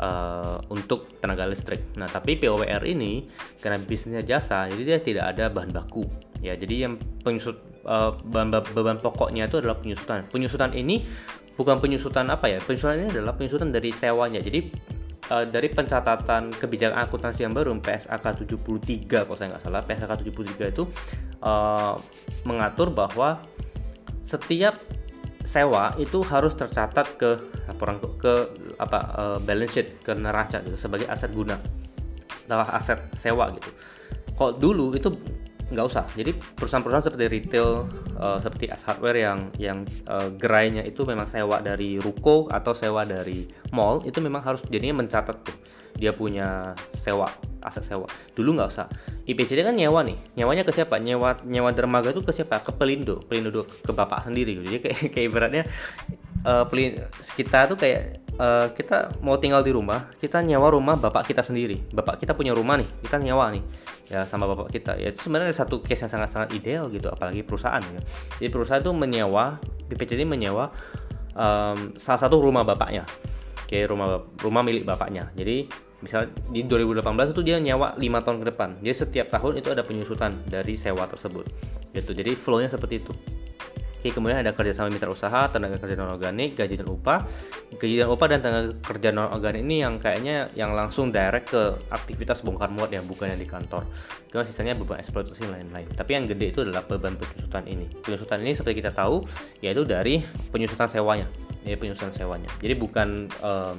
uh, 0.00 0.58
untuk 0.72 1.20
tenaga 1.20 1.48
listrik. 1.48 1.82
Nah, 1.96 2.08
tapi 2.08 2.36
POWR 2.36 2.82
ini 2.86 3.28
karena 3.60 3.80
bisnisnya 3.80 4.22
jasa, 4.22 4.68
jadi 4.68 4.82
dia 4.82 4.98
tidak 5.02 5.24
ada 5.36 5.44
bahan 5.52 5.70
baku. 5.72 6.04
Ya, 6.44 6.52
jadi 6.54 6.88
yang 6.88 7.00
penyusut 7.24 7.58
uh, 7.88 8.14
bahan 8.28 9.00
pokoknya 9.00 9.48
itu 9.48 9.60
adalah 9.60 9.78
penyusutan. 9.80 10.28
Penyusutan 10.28 10.70
ini 10.76 11.02
bukan 11.56 11.80
penyusutan 11.80 12.28
apa 12.28 12.50
ya? 12.50 12.58
Penyusutan 12.60 13.06
ini 13.06 13.08
adalah 13.12 13.34
penyusutan 13.34 13.72
dari 13.72 13.90
sewanya. 13.90 14.40
Jadi 14.44 14.68
uh, 15.30 15.44
dari 15.46 15.68
pencatatan 15.70 16.54
kebijakan 16.54 16.96
akuntansi 17.06 17.46
yang 17.46 17.54
baru 17.56 17.74
PSAK 17.78 18.46
73 18.46 19.26
kalau 19.26 19.36
saya 19.38 19.48
nggak 19.56 19.64
salah 19.64 19.82
PSAK 19.82 20.12
73 20.22 20.74
itu 20.74 20.84
uh, 21.42 21.94
mengatur 22.46 22.92
bahwa 22.92 23.42
setiap 24.26 24.82
sewa 25.46 25.94
itu 26.02 26.18
harus 26.26 26.58
tercatat 26.58 27.06
ke 27.14 27.38
laporan 27.70 28.02
ke 28.18 28.50
apa 28.76 28.98
uh, 29.16 29.38
balance 29.40 29.72
sheet 29.72 30.04
ke 30.04 30.12
neraca 30.12 30.60
gitu 30.60 30.76
sebagai 30.76 31.08
aset 31.08 31.32
guna 31.32 31.56
atau 32.46 32.62
aset 32.62 33.00
sewa 33.18 33.50
gitu. 33.56 33.70
Kalau 34.36 34.52
dulu 34.54 34.94
itu 34.94 35.10
nggak 35.66 35.86
usah. 35.86 36.06
Jadi 36.14 36.30
perusahaan-perusahaan 36.30 37.06
seperti 37.10 37.26
retail, 37.26 37.90
uh, 38.22 38.38
seperti 38.38 38.70
S 38.70 38.86
Hardware 38.86 39.18
yang 39.18 39.38
yang 39.58 39.78
uh, 40.06 40.30
gerainya 40.30 40.86
itu 40.86 41.02
memang 41.02 41.26
sewa 41.26 41.58
dari 41.58 41.98
ruko 41.98 42.46
atau 42.46 42.70
sewa 42.70 43.02
dari 43.02 43.42
mall 43.74 43.98
itu 44.06 44.22
memang 44.22 44.46
harus 44.46 44.62
jadinya 44.70 45.02
mencatat 45.02 45.36
tuh 45.42 45.56
dia 45.96 46.12
punya 46.14 46.76
sewa 46.94 47.26
aset 47.66 47.82
sewa. 47.82 48.06
Dulu 48.36 48.60
nggak 48.60 48.70
usah. 48.70 48.86
IPCD 49.26 49.66
kan 49.66 49.74
nyewa 49.74 50.06
nih. 50.06 50.14
Nyewanya 50.38 50.62
ke 50.62 50.70
siapa? 50.70 51.02
Nyewa 51.02 51.42
nyewa 51.42 51.74
dermaga 51.74 52.14
itu 52.14 52.22
ke 52.22 52.30
siapa? 52.30 52.62
Ke 52.62 52.70
Pelindo. 52.70 53.18
Pelindo 53.26 53.66
ke 53.66 53.90
bapak 53.90 54.28
sendiri 54.28 54.60
gitu. 54.60 54.70
Jadi 54.70 54.80
kayak 54.86 54.98
kayak 55.16 55.26
ibaratnya 55.26 55.62
uh, 56.46 56.62
pelin 56.70 57.02
kita 57.34 57.66
tuh 57.66 57.74
kayak 57.74 58.22
uh, 58.38 58.72
kita 58.72 59.18
mau 59.24 59.36
tinggal 59.40 59.60
di 59.64 59.72
rumah, 59.72 60.12
kita 60.16 60.40
nyewa 60.40 60.68
rumah 60.72 60.96
bapak 60.96 61.28
kita 61.28 61.42
sendiri. 61.44 61.80
Bapak 61.92 62.20
kita 62.20 62.32
punya 62.32 62.52
rumah 62.52 62.80
nih, 62.80 62.88
kita 63.04 63.16
nyewa 63.20 63.52
nih 63.52 63.64
ya 64.06 64.22
sama 64.22 64.46
bapak 64.46 64.70
kita. 64.70 64.94
Ya 65.00 65.10
itu 65.10 65.26
sebenarnya 65.26 65.54
satu 65.56 65.82
case 65.82 66.06
yang 66.06 66.12
sangat-sangat 66.12 66.54
ideal 66.54 66.86
gitu, 66.92 67.10
apalagi 67.10 67.42
perusahaan 67.42 67.82
ya. 67.82 68.00
Jadi 68.38 68.48
perusahaan 68.52 68.82
itu 68.82 68.92
menyewa, 68.94 69.58
BPJD 69.90 70.22
menyewa 70.24 70.70
um, 71.34 71.96
salah 71.98 72.20
satu 72.20 72.38
rumah 72.38 72.62
bapaknya. 72.62 73.04
Oke, 73.66 73.82
rumah 73.82 74.22
rumah 74.38 74.62
milik 74.62 74.86
bapaknya. 74.86 75.34
Jadi 75.34 75.66
misal 75.98 76.30
di 76.54 76.62
2018 76.62 77.34
itu 77.34 77.42
dia 77.42 77.58
nyewa 77.58 77.98
5 77.98 78.24
tahun 78.24 78.38
ke 78.44 78.46
depan. 78.54 78.68
Jadi 78.78 78.94
setiap 78.94 79.26
tahun 79.34 79.58
itu 79.58 79.68
ada 79.74 79.82
penyusutan 79.82 80.38
dari 80.46 80.78
sewa 80.78 81.08
tersebut. 81.10 81.44
Gitu. 81.90 82.14
Jadi 82.14 82.38
flow-nya 82.38 82.70
seperti 82.70 83.02
itu. 83.02 83.12
Oke, 84.06 84.22
kemudian 84.22 84.38
ada 84.38 84.54
kerjasama 84.54 84.86
mitra 84.86 85.10
usaha, 85.10 85.50
tenaga 85.50 85.82
kerja 85.82 85.98
non 85.98 86.14
organik, 86.14 86.54
gaji 86.54 86.78
dan 86.78 86.86
upah. 86.86 87.26
Gaji 87.74 87.98
dan 87.98 88.06
upah 88.06 88.26
dan 88.30 88.38
tenaga 88.38 88.70
kerja 88.78 89.10
non 89.10 89.34
organik 89.34 89.66
ini 89.66 89.82
yang 89.82 89.98
kayaknya 89.98 90.46
yang 90.54 90.78
langsung 90.78 91.10
direct 91.10 91.50
ke 91.50 91.74
aktivitas 91.90 92.46
bongkar 92.46 92.70
muat 92.70 92.94
ya, 92.94 93.02
bukan 93.02 93.34
yang 93.34 93.42
di 93.42 93.50
kantor. 93.50 93.82
Kemudian 94.30 94.46
sisanya 94.46 94.78
beban 94.78 95.02
eksploitasi 95.02 95.50
lain-lain. 95.50 95.90
Tapi 95.90 96.10
yang 96.14 96.30
gede 96.30 96.54
itu 96.54 96.62
adalah 96.62 96.86
beban 96.86 97.18
penyusutan 97.18 97.66
ini. 97.66 97.90
Penyusutan 97.98 98.46
ini 98.46 98.54
seperti 98.54 98.78
kita 98.78 98.94
tahu 98.94 99.26
yaitu 99.58 99.82
dari 99.82 100.22
penyusutan 100.54 100.86
sewanya. 100.86 101.26
Ya, 101.66 101.74
penyusutan 101.74 102.14
sewanya. 102.14 102.46
Jadi 102.62 102.78
bukan 102.78 103.26
uh, 103.42 103.74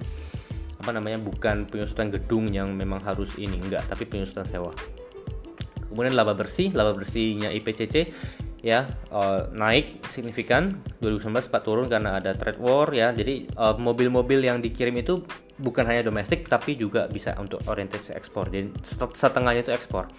apa 0.76 0.92
namanya 0.92 1.24
bukan 1.24 1.72
penyusutan 1.72 2.12
gedung 2.12 2.52
yang 2.52 2.76
memang 2.76 3.00
harus 3.00 3.32
ini 3.40 3.64
enggak, 3.64 3.88
tapi 3.88 4.04
penyusutan 4.04 4.44
sewa. 4.44 4.76
Kemudian 5.88 6.20
laba 6.20 6.36
bersih, 6.36 6.76
laba 6.76 6.92
bersihnya 6.92 7.48
IPCC 7.56 8.12
ya 8.62 8.90
uh, 9.14 9.50
naik 9.54 10.06
signifikan. 10.10 10.82
2019 11.02 11.50
sempat 11.50 11.62
turun 11.62 11.86
karena 11.86 12.18
ada 12.18 12.34
trade 12.34 12.58
war 12.58 12.90
ya. 12.90 13.14
Jadi 13.14 13.46
eh, 13.46 13.76
mobil-mobil 13.78 14.42
uh, 14.42 14.48
yang 14.54 14.58
dikirim 14.58 14.98
itu 14.98 15.22
bukan 15.58 15.86
hanya 15.90 16.06
domestik 16.06 16.46
tapi 16.46 16.78
juga 16.78 17.06
bisa 17.10 17.38
untuk 17.38 17.62
orientasi 17.66 18.14
ekspor. 18.18 18.50
Jadi 18.50 18.74
setengahnya 19.14 19.62
itu 19.62 19.74
ekspor. 19.74 20.10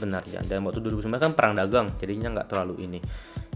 Benar 0.00 0.24
ya. 0.28 0.40
Dan 0.40 0.64
waktu 0.64 0.80
2019 0.80 1.20
kan 1.20 1.32
perang 1.36 1.52
dagang 1.56 1.96
jadinya 2.00 2.32
nggak 2.40 2.48
terlalu 2.48 2.84
ini. 2.84 3.00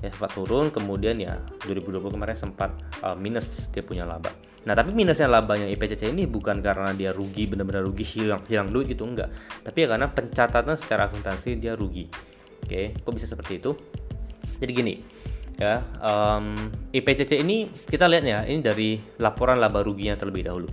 Ya 0.04 0.12
sempat 0.12 0.36
turun 0.36 0.68
kemudian 0.68 1.16
ya 1.16 1.40
2020 1.64 2.12
kemarin 2.12 2.36
sempat 2.36 2.76
uh, 3.00 3.16
minus 3.16 3.72
dia 3.72 3.80
punya 3.80 4.04
laba. 4.04 4.28
Nah 4.68 4.76
tapi 4.76 4.92
minusnya 4.92 5.30
labanya 5.30 5.64
IPCC 5.72 6.12
ini 6.12 6.28
bukan 6.28 6.60
karena 6.60 6.92
dia 6.92 7.14
rugi 7.14 7.48
benar-benar 7.48 7.86
rugi 7.86 8.04
hilang 8.04 8.44
hilang 8.44 8.68
duit 8.68 8.92
gitu 8.92 9.08
enggak. 9.08 9.32
Tapi 9.64 9.86
ya 9.86 9.88
karena 9.88 10.12
pencatatan 10.12 10.76
secara 10.76 11.08
akuntansi 11.08 11.56
dia 11.56 11.72
rugi. 11.72 12.04
Oke 12.66 12.92
kok 12.92 13.12
bisa 13.14 13.24
seperti 13.24 13.62
itu 13.62 13.72
jadi 14.60 14.72
gini 14.72 14.94
ya 15.56 15.80
um, 16.04 16.68
IPCC 16.92 17.40
ini 17.40 17.68
kita 17.88 18.04
lihat 18.08 18.24
ya 18.28 18.44
ini 18.44 18.60
dari 18.60 19.00
laporan 19.20 19.56
laba 19.56 19.80
ruginya 19.80 20.16
terlebih 20.16 20.44
dahulu. 20.44 20.68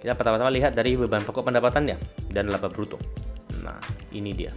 Kita 0.00 0.16
pertama-tama 0.16 0.48
lihat 0.48 0.72
dari 0.72 0.96
beban 0.96 1.22
pokok 1.22 1.52
pendapatannya 1.52 1.96
dan 2.32 2.48
laba 2.48 2.72
bruto. 2.72 2.96
Nah 3.62 3.78
ini 4.10 4.32
dia. 4.32 4.50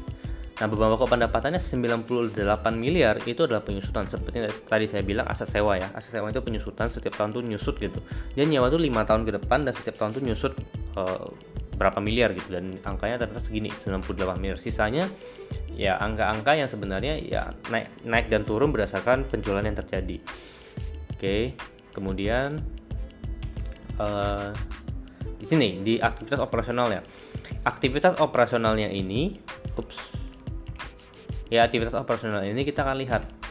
Nah 0.57 0.65
beban 0.71 0.89
pokok 0.95 1.13
pendapatannya 1.13 1.59
98 1.59 2.33
miliar 2.73 3.19
itu 3.27 3.45
adalah 3.45 3.61
penyusutan. 3.61 4.07
Seperti 4.07 4.41
tadi 4.65 4.85
saya 4.87 5.03
bilang 5.03 5.27
aset 5.27 5.51
sewa 5.51 5.77
ya. 5.77 5.91
Aset 5.93 6.15
sewa 6.15 6.31
itu 6.31 6.41
penyusutan 6.41 6.87
setiap 6.89 7.13
tahun 7.19 7.35
tuh 7.35 7.43
nyusut 7.43 7.75
gitu. 7.77 7.99
Dia 8.33 8.47
nyewa 8.47 8.71
tuh 8.71 8.81
lima 8.81 9.03
tahun 9.03 9.27
ke 9.27 9.43
depan 9.43 9.67
dan 9.67 9.75
setiap 9.75 9.99
tahun 9.99 10.17
tuh 10.17 10.23
nyusut 10.23 10.53
uh, 10.95 11.27
berapa 11.83 11.99
miliar 11.99 12.31
gitu 12.31 12.55
dan 12.55 12.79
angkanya 12.87 13.19
ternyata 13.19 13.43
segini 13.43 13.67
98 13.83 14.39
miliar. 14.39 14.55
Sisanya 14.55 15.11
ya 15.75 15.99
angka-angka 15.99 16.55
yang 16.55 16.71
sebenarnya 16.71 17.19
ya 17.19 17.51
naik 17.67 17.91
naik 18.07 18.31
dan 18.31 18.47
turun 18.47 18.71
berdasarkan 18.71 19.27
penjualan 19.27 19.59
yang 19.59 19.75
terjadi. 19.75 20.17
Oke 21.11 21.59
kemudian 21.91 22.63
uh, 23.99 24.55
di 25.37 25.45
sini 25.45 25.83
di 25.83 25.99
aktivitas 25.99 26.39
operasional 26.39 26.87
ya. 26.87 27.03
Aktivitas 27.67 28.15
operasionalnya 28.23 28.87
ini 28.87 29.35
ups 29.75 30.23
ya 31.51 31.67
aktivitas 31.67 31.93
operasional 31.93 32.41
ini 32.47 32.65
kita 32.65 32.81
akan 32.81 32.97
lihat 33.03 33.42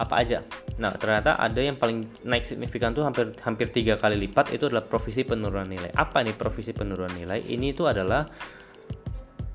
apa 0.00 0.14
aja 0.24 0.40
Nah, 0.80 0.96
ternyata 0.96 1.36
ada 1.36 1.60
yang 1.60 1.76
paling 1.76 2.08
naik 2.24 2.48
signifikan 2.48 2.96
tuh 2.96 3.04
hampir 3.04 3.36
hampir 3.44 3.68
tiga 3.68 4.00
kali 4.00 4.16
lipat 4.16 4.56
itu 4.56 4.64
adalah 4.64 4.88
provisi 4.88 5.28
penurunan 5.28 5.68
nilai. 5.68 5.92
Apa 5.92 6.24
nih 6.24 6.32
provisi 6.32 6.72
penurunan 6.72 7.12
nilai? 7.12 7.44
Ini 7.44 7.76
itu 7.76 7.84
adalah 7.84 8.24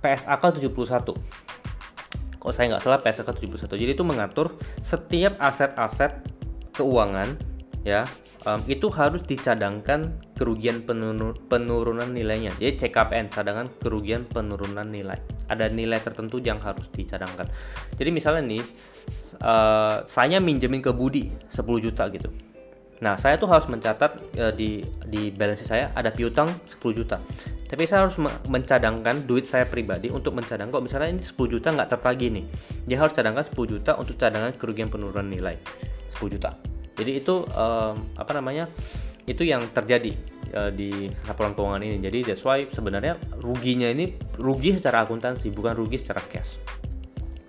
PSAK 0.06 0.62
71. 0.62 2.38
Kok 2.38 2.52
saya 2.54 2.78
nggak 2.78 2.84
salah 2.86 3.02
PSAK 3.02 3.42
71. 3.42 3.74
Jadi 3.74 3.92
itu 3.98 4.06
mengatur 4.06 4.54
setiap 4.86 5.34
aset-aset 5.42 6.22
keuangan 6.78 7.34
ya 7.86 8.10
um, 8.50 8.60
itu 8.66 8.90
harus 8.90 9.22
dicadangkan 9.22 10.18
kerugian 10.34 10.82
penur 10.82 11.38
penurunan 11.46 12.10
nilainya. 12.10 12.52
Jadi 12.58 12.90
CKPN 12.90 13.30
cadangan 13.30 13.70
kerugian 13.78 14.26
penurunan 14.26 14.90
nilai. 14.90 15.22
Ada 15.46 15.70
nilai 15.70 16.02
tertentu 16.02 16.42
yang 16.42 16.58
harus 16.58 16.90
dicadangkan. 16.90 17.46
Jadi 17.94 18.10
misalnya 18.10 18.42
nih 18.42 18.64
uh, 19.40 20.02
saya 20.10 20.42
minjemin 20.42 20.82
ke 20.82 20.90
Budi 20.90 21.30
10 21.54 21.62
juta 21.86 22.10
gitu. 22.10 22.34
Nah, 22.96 23.20
saya 23.20 23.36
tuh 23.36 23.52
harus 23.52 23.68
mencatat 23.68 24.40
uh, 24.40 24.54
di 24.56 24.82
di 25.06 25.28
balance 25.30 25.68
saya 25.68 25.94
ada 25.94 26.10
piutang 26.10 26.50
10 26.66 26.82
juta. 26.96 27.22
Tapi 27.70 27.86
saya 27.86 28.10
harus 28.10 28.18
mencadangkan 28.50 29.30
duit 29.30 29.46
saya 29.46 29.70
pribadi 29.70 30.10
untuk 30.10 30.34
mencadang 30.34 30.74
kok 30.74 30.82
misalnya 30.82 31.20
ini 31.20 31.22
10 31.22 31.38
juta 31.54 31.70
nggak 31.70 31.90
tertagih 31.92 32.34
nih. 32.34 32.46
Dia 32.90 32.98
harus 32.98 33.14
cadangkan 33.14 33.46
10 33.46 33.74
juta 33.78 33.92
untuk 34.00 34.18
cadangan 34.18 34.58
kerugian 34.58 34.90
penurunan 34.90 35.28
nilai 35.28 35.60
10 36.18 36.34
juta. 36.34 36.75
Jadi 36.96 37.12
itu 37.20 37.44
um, 37.56 37.96
apa 38.16 38.32
namanya? 38.36 38.72
Itu 39.26 39.42
yang 39.42 39.68
terjadi 39.74 40.14
uh, 40.56 40.72
di 40.72 41.12
laporan 41.28 41.54
keuangan 41.54 41.84
ini. 41.84 41.98
Jadi 42.00 42.32
that's 42.32 42.44
why 42.46 42.64
sebenarnya 42.72 43.20
ruginya 43.44 43.92
ini 43.92 44.16
rugi 44.40 44.78
secara 44.80 45.04
akuntansi 45.04 45.52
bukan 45.52 45.76
rugi 45.76 46.00
secara 46.00 46.24
cash. 46.24 46.58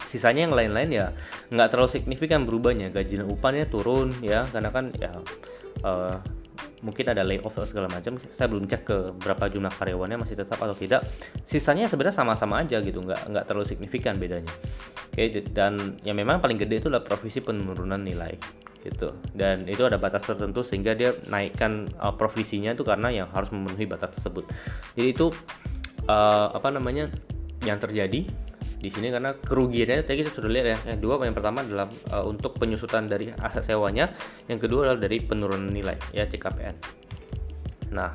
Sisanya 0.06 0.46
yang 0.46 0.54
lain-lain 0.54 0.90
ya 0.90 1.06
nggak 1.50 1.68
terlalu 1.70 1.90
signifikan 1.92 2.46
berubahnya. 2.48 2.90
Gaji 2.90 3.22
dan 3.22 3.28
upahnya 3.30 3.66
turun 3.70 4.14
ya 4.22 4.46
karena 4.50 4.70
kan 4.72 4.90
ya 4.96 5.12
uh, 5.84 6.16
mungkin 6.80 7.08
ada 7.10 7.20
layoff 7.26 7.54
atau 7.54 7.68
segala 7.68 7.92
macam. 7.92 8.16
Saya 8.32 8.48
belum 8.48 8.66
cek 8.66 8.82
ke 8.86 8.96
berapa 9.20 9.50
jumlah 9.52 9.72
karyawannya 9.76 10.22
masih 10.22 10.38
tetap 10.38 10.56
atau 10.56 10.74
tidak. 10.74 11.04
Sisanya 11.44 11.86
sebenarnya 11.92 12.16
sama-sama 12.18 12.64
aja 12.64 12.80
gitu 12.80 13.04
nggak 13.04 13.30
nggak 13.30 13.44
terlalu 13.44 13.66
signifikan 13.68 14.16
bedanya. 14.16 14.50
Oke 15.12 15.44
dan 15.52 16.00
yang 16.08 16.16
memang 16.16 16.40
paling 16.40 16.56
gede 16.56 16.80
itu 16.80 16.88
adalah 16.88 17.04
provisi 17.04 17.44
penurunan 17.44 18.00
nilai 18.00 18.64
gitu 18.86 19.10
dan 19.34 19.66
itu 19.66 19.82
ada 19.82 19.98
batas 19.98 20.22
tertentu 20.22 20.62
sehingga 20.62 20.94
dia 20.94 21.10
naikkan 21.26 21.90
uh, 21.98 22.14
provisinya 22.14 22.72
itu 22.72 22.86
karena 22.86 23.10
yang 23.10 23.28
harus 23.34 23.50
memenuhi 23.50 23.84
batas 23.90 24.14
tersebut 24.14 24.46
jadi 24.94 25.08
itu 25.10 25.34
uh, 26.06 26.54
apa 26.54 26.70
namanya 26.70 27.10
yang 27.66 27.82
terjadi 27.82 28.26
di 28.76 28.92
sini 28.92 29.08
karena 29.08 29.32
kerugiannya 29.32 30.04
tadi 30.04 30.20
kita 30.20 30.30
sudah 30.36 30.50
lihat 30.52 30.66
ya. 30.68 30.78
Yang 30.94 30.98
dua 31.00 31.14
yang 31.24 31.32
pertama 31.32 31.64
adalah 31.64 31.88
uh, 32.12 32.24
untuk 32.28 32.60
penyusutan 32.60 33.08
dari 33.08 33.32
aset 33.32 33.64
sewanya, 33.72 34.12
yang 34.52 34.60
kedua 34.60 34.86
adalah 34.86 35.00
dari 35.08 35.18
penurunan 35.24 35.72
nilai 35.72 35.96
ya 36.12 36.28
CKPN. 36.28 36.76
Nah, 37.96 38.12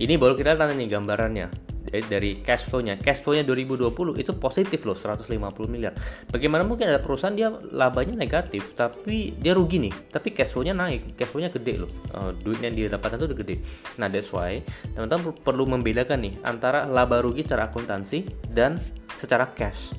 ini 0.00 0.16
baru 0.16 0.34
kita 0.34 0.56
lihat 0.56 0.72
nih 0.72 0.88
gambarannya 0.88 1.46
dari, 1.90 2.04
dari 2.06 2.30
cash 2.40 2.70
flow-nya. 2.70 2.96
Cash 3.02 3.26
flow-nya 3.26 3.42
2020 3.42 3.90
itu 4.22 4.32
positif 4.38 4.86
loh 4.86 4.94
150 4.94 5.36
miliar. 5.66 5.92
Bagaimana 6.30 6.62
mungkin 6.62 6.88
ada 6.88 7.02
perusahaan 7.02 7.34
dia 7.34 7.50
labanya 7.50 8.14
negatif 8.14 8.78
tapi 8.78 9.34
dia 9.36 9.52
rugi 9.52 9.82
nih, 9.82 9.94
tapi 10.14 10.30
cash 10.30 10.54
flow-nya 10.54 10.72
naik, 10.72 11.18
cash 11.18 11.28
flow-nya 11.34 11.50
gede 11.50 11.82
loh. 11.82 11.90
Uh, 12.14 12.30
duit 12.46 12.62
yang 12.62 12.72
dia 12.72 12.86
dapatkan 12.86 13.26
itu 13.26 13.36
gede. 13.36 13.56
Nah, 13.98 14.06
that's 14.06 14.30
why 14.30 14.62
teman-teman 14.94 15.34
perlu 15.42 15.66
membedakan 15.66 16.22
nih 16.22 16.34
antara 16.46 16.86
laba 16.86 17.20
rugi 17.20 17.42
secara 17.42 17.68
akuntansi 17.68 18.24
dan 18.54 18.78
secara 19.18 19.50
cash. 19.52 19.92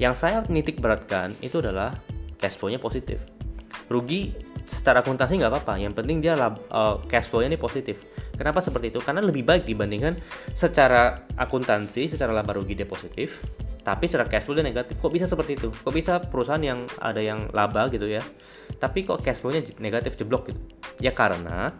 Yang 0.00 0.14
saya 0.24 0.38
nitik 0.48 0.80
beratkan 0.80 1.34
itu 1.44 1.60
adalah 1.60 1.94
cash 2.40 2.56
flow-nya 2.56 2.80
positif. 2.80 3.20
Rugi 3.90 4.32
secara 4.68 5.00
akuntansi 5.00 5.40
nggak 5.40 5.52
apa-apa, 5.52 5.74
yang 5.80 5.96
penting 5.96 6.20
dia 6.20 6.36
uh, 6.36 7.00
cash 7.08 7.26
flow-nya 7.28 7.56
ini 7.56 7.60
positif. 7.60 7.98
Kenapa 8.38 8.62
seperti 8.62 8.94
itu? 8.94 9.02
Karena 9.02 9.20
lebih 9.20 9.42
baik 9.42 9.66
dibandingkan 9.66 10.14
secara 10.54 11.26
akuntansi, 11.34 12.06
secara 12.14 12.30
laba 12.30 12.54
rugi 12.54 12.78
dia 12.78 12.86
positif, 12.86 13.42
tapi 13.82 14.06
secara 14.06 14.30
cash 14.30 14.46
flow 14.46 14.54
dia 14.54 14.62
negatif. 14.62 14.94
Kok 15.02 15.10
bisa 15.10 15.26
seperti 15.26 15.58
itu? 15.58 15.74
Kok 15.74 15.90
bisa 15.90 16.22
perusahaan 16.22 16.62
yang 16.62 16.86
ada 17.02 17.18
yang 17.18 17.50
laba 17.50 17.90
gitu 17.90 18.06
ya, 18.06 18.22
tapi 18.78 19.02
kok 19.02 19.20
cash 19.26 19.42
flow-nya 19.42 19.66
negatif 19.82 20.14
jeblok 20.14 20.54
gitu? 20.54 20.60
Ya 21.02 21.10
karena 21.10 21.74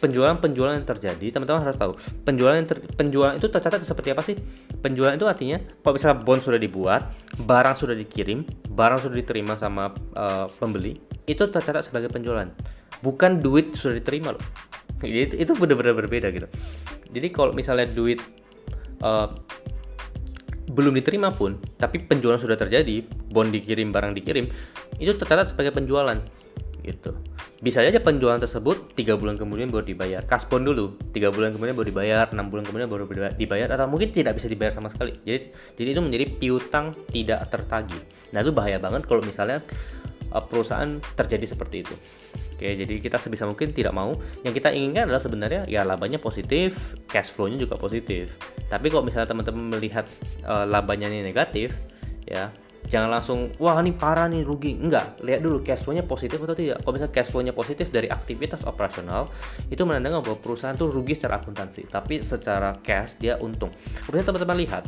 penjualan-penjualan 0.00 0.80
yang 0.80 0.88
terjadi 0.88 1.26
teman-teman 1.28 1.60
harus 1.60 1.76
tahu 1.76 1.92
penjualan 2.24 2.56
yang 2.56 2.64
ter, 2.64 2.80
penjualan 2.96 3.36
itu 3.36 3.46
tercatat 3.52 3.84
seperti 3.84 4.08
apa 4.16 4.24
sih 4.24 4.34
penjualan 4.80 5.12
itu 5.12 5.28
artinya 5.28 5.60
kalau 5.84 6.00
misalnya 6.00 6.24
bond 6.24 6.40
sudah 6.40 6.56
dibuat 6.56 7.12
barang 7.36 7.76
sudah 7.76 7.92
dikirim 7.92 8.48
barang 8.72 8.98
sudah 9.04 9.16
diterima 9.20 9.60
sama 9.60 9.92
uh, 10.16 10.48
pembeli 10.56 10.96
itu 11.28 11.44
tercatat 11.44 11.84
sebagai 11.84 12.08
penjualan 12.08 12.48
bukan 13.04 13.44
duit 13.44 13.76
sudah 13.76 14.00
diterima 14.00 14.32
loh 14.32 14.42
itu 15.06 15.34
itu 15.36 15.52
benar-benar 15.56 15.96
berbeda 15.96 16.28
gitu. 16.32 16.48
Jadi 17.10 17.28
kalau 17.32 17.52
misalnya 17.56 17.88
duit 17.88 18.20
uh, 19.00 19.32
belum 20.70 20.94
diterima 20.94 21.34
pun 21.34 21.58
tapi 21.80 21.98
penjualan 22.06 22.38
sudah 22.38 22.54
terjadi 22.54 23.02
bond 23.34 23.50
dikirim 23.50 23.90
barang 23.90 24.14
dikirim 24.14 24.46
itu 25.02 25.12
tercatat 25.18 25.50
sebagai 25.50 25.74
penjualan 25.74 26.18
gitu. 26.86 27.16
Bisa 27.60 27.84
saja 27.84 28.00
penjualan 28.00 28.40
tersebut 28.40 28.96
tiga 28.96 29.20
bulan 29.20 29.36
kemudian 29.36 29.68
baru 29.68 29.84
dibayar. 29.84 30.24
Kaspon 30.24 30.64
dulu 30.64 30.96
tiga 31.12 31.28
bulan 31.28 31.52
kemudian 31.52 31.76
baru 31.76 31.92
dibayar 31.92 32.24
enam 32.32 32.48
bulan 32.48 32.64
kemudian 32.64 32.88
baru 32.88 33.04
dibayar 33.36 33.68
atau 33.68 33.84
mungkin 33.84 34.16
tidak 34.16 34.40
bisa 34.40 34.48
dibayar 34.48 34.72
sama 34.72 34.88
sekali. 34.88 35.12
Jadi 35.28 35.52
jadi 35.76 35.88
itu 35.92 36.00
menjadi 36.00 36.24
piutang 36.40 36.96
tidak 37.12 37.52
tertagih 37.52 38.00
nah 38.30 38.40
itu 38.42 38.50
bahaya 38.54 38.78
banget 38.78 39.02
kalau 39.06 39.22
misalnya 39.26 39.58
uh, 40.32 40.42
perusahaan 40.42 40.98
terjadi 41.14 41.46
seperti 41.46 41.86
itu. 41.86 41.94
Oke 42.56 42.76
jadi 42.76 43.00
kita 43.00 43.16
sebisa 43.16 43.48
mungkin 43.48 43.72
tidak 43.74 43.94
mau. 43.96 44.14
Yang 44.46 44.62
kita 44.62 44.68
inginkan 44.74 45.08
adalah 45.10 45.22
sebenarnya 45.22 45.62
ya 45.66 45.82
labanya 45.82 46.20
positif 46.20 46.96
cash 47.08 47.32
flow-nya 47.32 47.58
juga 47.60 47.76
positif. 47.80 48.34
Tapi 48.68 48.86
kalau 48.88 49.04
misalnya 49.04 49.28
teman-teman 49.30 49.78
melihat 49.78 50.06
uh, 50.44 50.64
labanya 50.68 51.10
ini 51.10 51.24
negatif 51.24 51.74
ya 52.28 52.52
jangan 52.90 53.10
langsung 53.12 53.54
wah 53.62 53.78
ini 53.78 53.94
parah 53.94 54.26
nih 54.26 54.42
rugi. 54.42 54.74
Enggak 54.76 55.22
lihat 55.22 55.40
dulu 55.44 55.62
cash 55.62 55.86
flow-nya 55.86 56.04
positif 56.04 56.42
atau 56.42 56.56
tidak. 56.56 56.82
Kalau 56.82 56.92
misalnya 56.96 57.14
cash 57.14 57.28
flow-nya 57.30 57.54
positif 57.54 57.86
dari 57.94 58.10
aktivitas 58.10 58.66
operasional 58.66 59.30
itu 59.70 59.82
menandakan 59.86 60.24
bahwa 60.24 60.38
perusahaan 60.42 60.74
tuh 60.74 60.90
rugi 60.90 61.14
secara 61.14 61.38
akuntansi. 61.38 61.86
Tapi 61.86 62.24
secara 62.26 62.74
cash 62.82 63.14
dia 63.20 63.38
untung. 63.38 63.70
Kemudian 64.04 64.26
teman-teman 64.26 64.56
lihat 64.58 64.84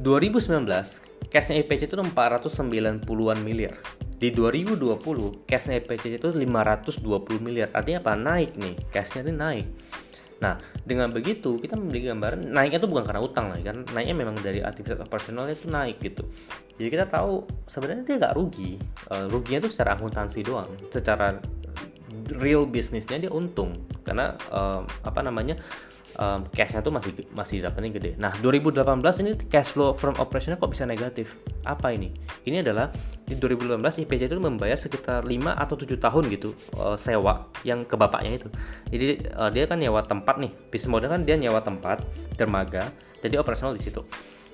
2019 0.00 1.09
cashnya 1.30 1.62
IPC 1.62 1.86
itu 1.86 1.96
490-an 1.96 3.38
miliar. 3.40 3.78
Di 4.20 4.34
2020 4.34 5.48
cashnya 5.48 5.80
IPC 5.80 6.20
itu 6.20 6.28
520 6.28 7.40
miliar. 7.40 7.72
Artinya 7.72 8.04
apa? 8.04 8.12
Naik 8.18 8.58
nih. 8.58 8.74
Cashnya 8.92 9.24
ini 9.24 9.32
naik. 9.32 9.66
Nah, 10.40 10.56
dengan 10.88 11.12
begitu 11.12 11.60
kita 11.60 11.76
memiliki 11.76 12.08
gambaran 12.08 12.48
naiknya 12.48 12.80
itu 12.80 12.88
bukan 12.88 13.04
karena 13.04 13.20
utang 13.20 13.52
lah, 13.52 13.60
kan? 13.60 13.84
Naiknya 13.92 14.16
memang 14.16 14.36
dari 14.40 14.64
aktivitas 14.64 15.04
operasionalnya 15.04 15.52
itu 15.52 15.68
naik 15.68 15.96
gitu. 16.00 16.24
Jadi 16.80 16.88
kita 16.88 17.06
tahu 17.12 17.44
sebenarnya 17.68 18.02
dia 18.08 18.16
nggak 18.24 18.34
rugi, 18.40 18.80
uh, 19.12 19.28
ruginya 19.28 19.68
itu 19.68 19.70
secara 19.72 20.00
akuntansi 20.00 20.40
doang, 20.40 20.72
secara 20.88 21.36
real 22.40 22.64
bisnisnya 22.64 23.20
dia 23.20 23.32
untung. 23.32 23.76
Karena 24.00 24.32
apa 25.04 25.20
namanya 25.20 25.60
um, 26.20 26.44
cashnya 26.52 26.84
tuh 26.84 26.92
masih 26.92 27.12
masih 27.32 27.64
dapatnya 27.64 27.90
gede. 27.96 28.10
Nah 28.20 28.36
2018 28.38 28.84
ini 29.24 29.30
cash 29.48 29.72
flow 29.72 29.96
from 29.96 30.14
operationnya 30.20 30.60
kok 30.60 30.70
bisa 30.70 30.84
negatif? 30.84 31.40
Apa 31.64 31.96
ini? 31.96 32.12
Ini 32.44 32.60
adalah 32.60 32.92
di 33.24 33.34
2018 33.40 34.04
IPC 34.06 34.28
itu 34.28 34.36
membayar 34.36 34.76
sekitar 34.76 35.24
5 35.24 35.32
atau 35.56 35.74
7 35.74 35.96
tahun 35.96 36.22
gitu 36.28 36.50
uh, 36.76 37.00
sewa 37.00 37.48
yang 37.64 37.88
ke 37.88 37.96
bapaknya 37.96 38.36
itu. 38.36 38.48
Jadi 38.92 39.04
uh, 39.34 39.48
dia 39.48 39.64
kan 39.64 39.80
nyewa 39.80 40.04
tempat 40.04 40.36
nih. 40.36 40.52
Bisnis 40.68 40.92
model 40.92 41.08
kan 41.08 41.24
dia 41.24 41.40
nyewa 41.40 41.64
tempat 41.64 42.04
dermaga, 42.36 42.92
jadi 43.24 43.40
operasional 43.40 43.72
di 43.74 43.82
situ. 43.82 44.04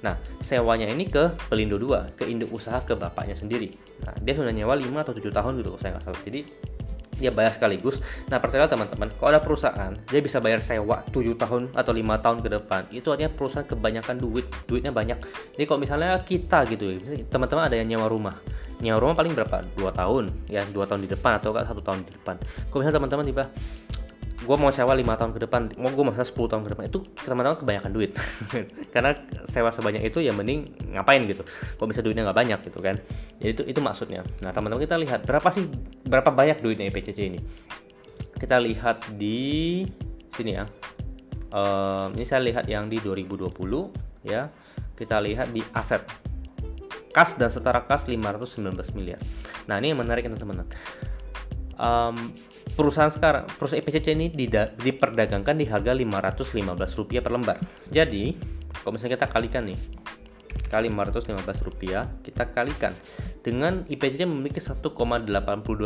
Nah, 0.04 0.12
sewanya 0.44 0.86
ini 0.92 1.08
ke 1.08 1.32
Pelindo 1.48 1.80
2, 1.80 2.20
ke 2.20 2.28
induk 2.28 2.52
usaha 2.52 2.78
ke 2.84 2.92
bapaknya 2.92 3.32
sendiri. 3.32 3.72
Nah, 4.04 4.12
dia 4.20 4.36
sudah 4.36 4.52
nyewa 4.52 4.76
5 4.76 4.92
atau 4.92 5.14
7 5.16 5.32
tahun 5.32 5.52
gitu 5.64 5.70
saya 5.80 5.96
nggak 5.96 6.04
salah. 6.04 6.20
Jadi 6.20 6.40
dia 7.16 7.32
bayar 7.32 7.56
sekaligus. 7.56 7.98
Nah 8.28 8.38
percaya 8.38 8.68
teman-teman, 8.68 9.08
kalau 9.16 9.30
ada 9.32 9.40
perusahaan 9.40 9.92
dia 10.08 10.20
bisa 10.20 10.38
bayar 10.40 10.60
sewa 10.60 11.02
7 11.10 11.36
tahun 11.36 11.62
atau 11.72 11.92
lima 11.92 12.20
tahun 12.20 12.44
ke 12.44 12.48
depan, 12.60 12.82
itu 12.92 13.08
artinya 13.08 13.32
perusahaan 13.32 13.66
kebanyakan 13.66 14.16
duit, 14.20 14.46
duitnya 14.68 14.92
banyak. 14.92 15.18
Jadi 15.56 15.64
kalau 15.64 15.80
misalnya 15.80 16.20
kita 16.22 16.64
gitu, 16.68 16.96
ya, 17.00 17.24
teman-teman 17.28 17.68
ada 17.68 17.76
yang 17.76 17.88
nyewa 17.88 18.06
rumah, 18.08 18.36
nyewa 18.80 18.98
rumah 19.00 19.14
paling 19.16 19.32
berapa? 19.32 19.64
Dua 19.74 19.90
tahun, 19.92 20.32
ya 20.46 20.62
dua 20.70 20.84
tahun 20.84 21.04
di 21.04 21.10
depan 21.10 21.40
atau 21.40 21.56
satu 21.56 21.80
tahun 21.80 22.04
di 22.04 22.12
depan. 22.12 22.36
Kalau 22.68 22.78
misalnya 22.84 22.96
teman-teman 23.00 23.24
tiba 23.24 23.44
gue 24.36 24.56
mau 24.60 24.68
sewa 24.68 24.92
lima 24.92 25.16
tahun 25.16 25.32
ke 25.32 25.48
depan 25.48 25.80
mau 25.80 25.88
gue 25.88 26.04
masa 26.04 26.20
10 26.20 26.36
tahun 26.36 26.62
ke 26.68 26.70
depan 26.76 26.84
itu 26.92 27.00
teman-teman 27.24 27.56
kebanyakan 27.56 27.90
duit. 27.92 28.12
Karena 28.94 29.16
sewa 29.48 29.72
sebanyak 29.72 30.04
itu 30.04 30.20
ya 30.20 30.36
mending 30.36 30.92
ngapain 30.92 31.24
gitu 31.24 31.42
kok 31.48 31.86
bisa 31.88 32.04
duitnya 32.04 32.28
nggak 32.28 32.36
banyak 32.36 32.58
gitu 32.68 32.78
kan. 32.84 33.00
Jadi 33.40 33.50
itu 33.56 33.62
itu 33.64 33.80
maksudnya. 33.80 34.20
Nah 34.44 34.52
teman-teman 34.52 34.84
kita 34.84 35.00
lihat 35.00 35.24
berapa 35.24 35.48
sih 35.48 35.64
berapa 36.04 36.28
banyak 36.28 36.60
duitnya 36.60 36.84
IPCC 36.92 37.18
ini. 37.32 37.40
Kita 38.36 38.60
lihat 38.60 39.16
di 39.16 39.82
sini 40.36 40.52
ya. 40.52 40.68
Uh, 41.56 42.12
ini 42.12 42.26
saya 42.28 42.44
lihat 42.44 42.68
yang 42.68 42.92
di 42.92 43.00
2020 43.00 43.48
ya. 44.28 44.52
Kita 44.92 45.16
lihat 45.24 45.48
di 45.56 45.64
aset. 45.72 46.04
Kas 47.16 47.32
dan 47.40 47.48
setara 47.48 47.80
kas 47.88 48.04
519 48.04 48.92
miliar. 48.92 49.16
Nah 49.64 49.80
ini 49.80 49.96
yang 49.96 50.04
menarik 50.04 50.28
teman-teman 50.28 50.68
um, 51.80 52.16
perusahaan 52.76 53.12
sekarang 53.12 53.48
perusahaan 53.56 53.80
IPCC 53.80 54.12
ini 54.12 54.28
diperdagangkan 54.76 55.56
di 55.56 55.66
harga 55.68 55.92
515 55.96 56.98
rupiah 56.98 57.22
per 57.22 57.32
lembar. 57.32 57.56
Jadi 57.88 58.36
kalau 58.82 58.92
misalnya 58.96 59.16
kita 59.16 59.28
kalikan 59.30 59.64
nih 59.64 59.78
kali 60.66 60.90
515 60.90 61.66
rupiah 61.68 62.10
kita 62.24 62.48
kalikan 62.50 62.90
dengan 63.44 63.84
IPCC 63.86 64.26
memiliki 64.26 64.58
1,82 64.58 64.90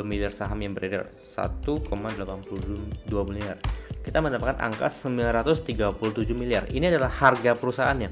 miliar 0.06 0.32
saham 0.32 0.64
yang 0.64 0.72
beredar. 0.72 1.12
1,82 1.36 1.84
miliar. 3.28 3.60
Kita 4.00 4.24
mendapatkan 4.24 4.56
angka 4.56 4.88
937 4.88 6.32
miliar. 6.32 6.64
Ini 6.72 6.88
adalah 6.88 7.12
harga 7.12 7.52
perusahaannya. 7.52 8.08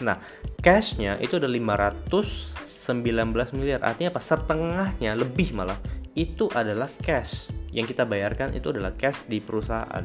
Nah 0.00 0.16
cashnya 0.64 1.20
itu 1.20 1.36
ada 1.36 1.50
519 1.50 3.58
miliar. 3.58 3.84
Artinya 3.84 4.16
apa? 4.16 4.22
Setengahnya 4.24 5.12
lebih 5.12 5.52
malah 5.52 5.76
itu 6.18 6.50
adalah 6.50 6.90
cash 6.98 7.46
yang 7.70 7.86
kita 7.86 8.02
bayarkan 8.02 8.50
itu 8.58 8.74
adalah 8.74 8.90
cash 8.98 9.22
di 9.30 9.38
perusahaan. 9.38 10.02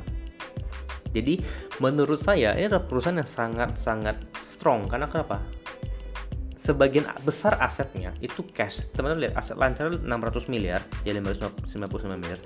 Jadi 1.13 1.41
menurut 1.81 2.21
saya 2.21 2.53
ini 2.53 2.69
adalah 2.69 2.85
perusahaan 2.85 3.17
yang 3.17 3.29
sangat-sangat 3.29 4.17
strong 4.45 4.85
karena 4.85 5.09
kenapa? 5.09 5.41
Sebagian 6.57 7.03
besar 7.27 7.59
asetnya 7.59 8.15
itu 8.23 8.45
cash. 8.55 8.87
Teman-teman 8.95 9.27
lihat 9.27 9.35
aset 9.35 9.59
lancar 9.59 9.91
600 9.91 10.47
miliar, 10.47 10.79
ya 11.03 11.11
599 11.11 12.23
miliar. 12.23 12.39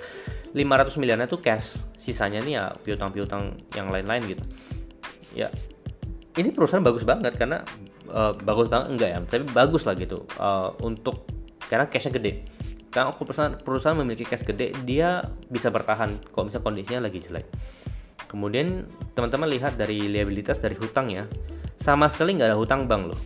500 0.58 0.98
miliarnya 0.98 1.28
itu 1.30 1.38
cash. 1.38 1.78
Sisanya 2.02 2.42
nih 2.42 2.54
ya 2.58 2.66
piutang-piutang 2.82 3.54
yang 3.78 3.94
lain-lain 3.94 4.26
gitu. 4.26 4.44
Ya 5.38 5.54
ini 6.34 6.50
perusahaan 6.50 6.82
bagus 6.82 7.06
banget 7.06 7.38
karena 7.38 7.62
uh, 8.10 8.34
bagus 8.42 8.74
banget 8.74 8.88
enggak 8.90 9.10
ya, 9.10 9.20
tapi 9.26 9.44
bagus 9.54 9.86
lah 9.86 9.94
gitu 9.94 10.26
uh, 10.42 10.74
untuk 10.82 11.30
karena 11.68 11.86
cashnya 11.90 12.18
gede 12.18 12.57
kalau 12.92 13.14
perusahaan, 13.14 13.54
perusahaan 13.60 13.98
memiliki 14.00 14.24
cash 14.24 14.48
gede 14.48 14.72
dia 14.88 15.22
bisa 15.52 15.68
bertahan 15.70 16.12
kalau 16.32 16.48
misalnya 16.48 16.66
kondisinya 16.66 17.02
lagi 17.08 17.20
jelek. 17.20 17.46
Kemudian 18.28 18.88
teman-teman 19.16 19.48
lihat 19.48 19.80
dari 19.80 20.08
liabilitas 20.08 20.60
dari 20.60 20.76
hutang 20.76 21.12
ya. 21.12 21.24
Sama 21.80 22.12
sekali 22.12 22.36
nggak 22.36 22.52
ada 22.52 22.58
hutang 22.60 22.90
bank 22.90 23.16
loh. 23.16 23.20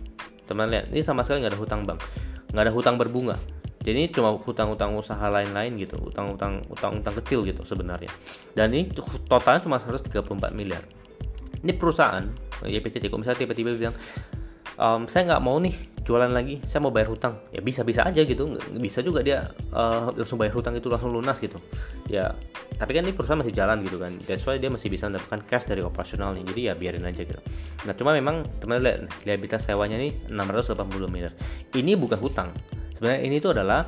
Teman 0.46 0.70
lihat 0.70 0.94
ini 0.94 1.02
sama 1.02 1.26
sekali 1.26 1.42
nggak 1.46 1.54
ada 1.58 1.62
hutang 1.62 1.82
bank. 1.86 2.00
Nggak 2.54 2.64
ada 2.70 2.74
hutang 2.74 2.96
berbunga. 3.02 3.38
Jadi 3.82 3.98
ini 3.98 4.08
cuma 4.14 4.38
hutang-hutang 4.38 4.94
usaha 4.94 5.26
lain-lain 5.26 5.74
gitu 5.82 5.98
hutang-hutang 5.98 6.62
hutang-hutang 6.70 7.16
kecil 7.26 7.42
gitu 7.42 7.66
sebenarnya. 7.66 8.14
Dan 8.54 8.78
ini 8.78 8.94
totalnya 9.26 9.66
cuma 9.66 9.82
134 9.82 10.54
miliar. 10.54 10.86
Ini 11.66 11.74
perusahaan 11.78 12.22
YPCT 12.62 13.10
kalau 13.10 13.26
misalnya 13.26 13.42
tiba-tiba 13.42 13.74
bilang 13.74 13.96
um, 14.82 15.06
saya 15.06 15.30
nggak 15.30 15.44
mau 15.46 15.62
nih 15.62 15.78
jualan 16.02 16.34
lagi 16.34 16.58
saya 16.66 16.82
mau 16.82 16.90
bayar 16.90 17.14
hutang. 17.14 17.38
Ya 17.54 17.62
bisa 17.62 17.86
bisa 17.86 18.02
aja 18.02 18.26
gitu 18.26 18.58
bisa 18.82 19.06
juga 19.06 19.22
dia 19.22 19.54
uh, 19.72 20.10
langsung 20.18 20.42
bayar 20.42 20.58
hutang 20.58 20.74
itu 20.74 20.90
langsung 20.90 21.14
lunas 21.14 21.38
gitu. 21.38 21.62
Ya 22.10 22.34
tapi 22.82 22.98
kan 22.98 23.06
ini 23.06 23.14
perusahaan 23.14 23.38
masih 23.38 23.54
jalan 23.54 23.86
gitu 23.86 24.02
kan 24.02 24.18
that's 24.26 24.42
why 24.50 24.58
dia 24.58 24.74
masih 24.74 24.90
bisa 24.90 25.06
mendapatkan 25.06 25.46
cash 25.46 25.70
dari 25.70 25.86
operasionalnya 25.86 26.42
jadi 26.52 26.62
ya 26.66 26.74
biarin 26.74 27.06
aja 27.06 27.22
gitu. 27.22 27.38
Nah 27.86 27.94
cuma 27.94 28.18
memang 28.18 28.42
teman 28.58 28.82
lihat 28.82 29.06
liabilitas 29.30 29.70
sewanya 29.70 30.02
ini 30.02 30.18
680 30.34 30.74
miliar. 31.08 31.32
Ini 31.72 31.94
bukan 31.96 32.18
hutang. 32.18 32.50
Sebenarnya 32.98 33.22
ini 33.22 33.38
itu 33.38 33.54
adalah 33.54 33.86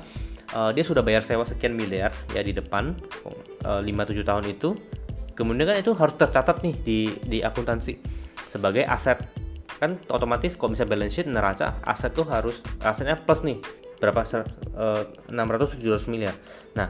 uh, 0.53 0.69
dia 0.69 0.85
sudah 0.85 1.01
bayar 1.01 1.25
sewa 1.25 1.49
sekian 1.49 1.73
miliar 1.73 2.13
ya 2.37 2.45
di 2.45 2.53
depan 2.53 2.93
uh, 3.65 3.81
5-7 3.81 4.21
tahun 4.21 4.45
itu. 4.53 4.77
Kemudian 5.33 5.65
kan 5.65 5.77
itu 5.81 5.97
harus 5.97 6.13
tercatat 6.13 6.61
nih 6.61 6.75
di 6.85 6.99
di 7.25 7.37
akuntansi 7.41 7.97
sebagai 8.53 8.85
aset 8.85 9.17
kan 9.83 9.99
otomatis 10.07 10.55
kalau 10.55 10.71
misalnya 10.71 10.95
balance 10.95 11.13
sheet 11.19 11.27
neraca 11.27 11.83
aset 11.83 12.15
tuh 12.15 12.23
harus 12.23 12.63
asetnya 12.79 13.19
plus 13.19 13.43
nih 13.43 13.59
berapa 13.99 14.23
uh, 14.79 15.03
600 15.31 15.79
700 15.79 16.11
miliar. 16.11 16.35
Nah 16.75 16.87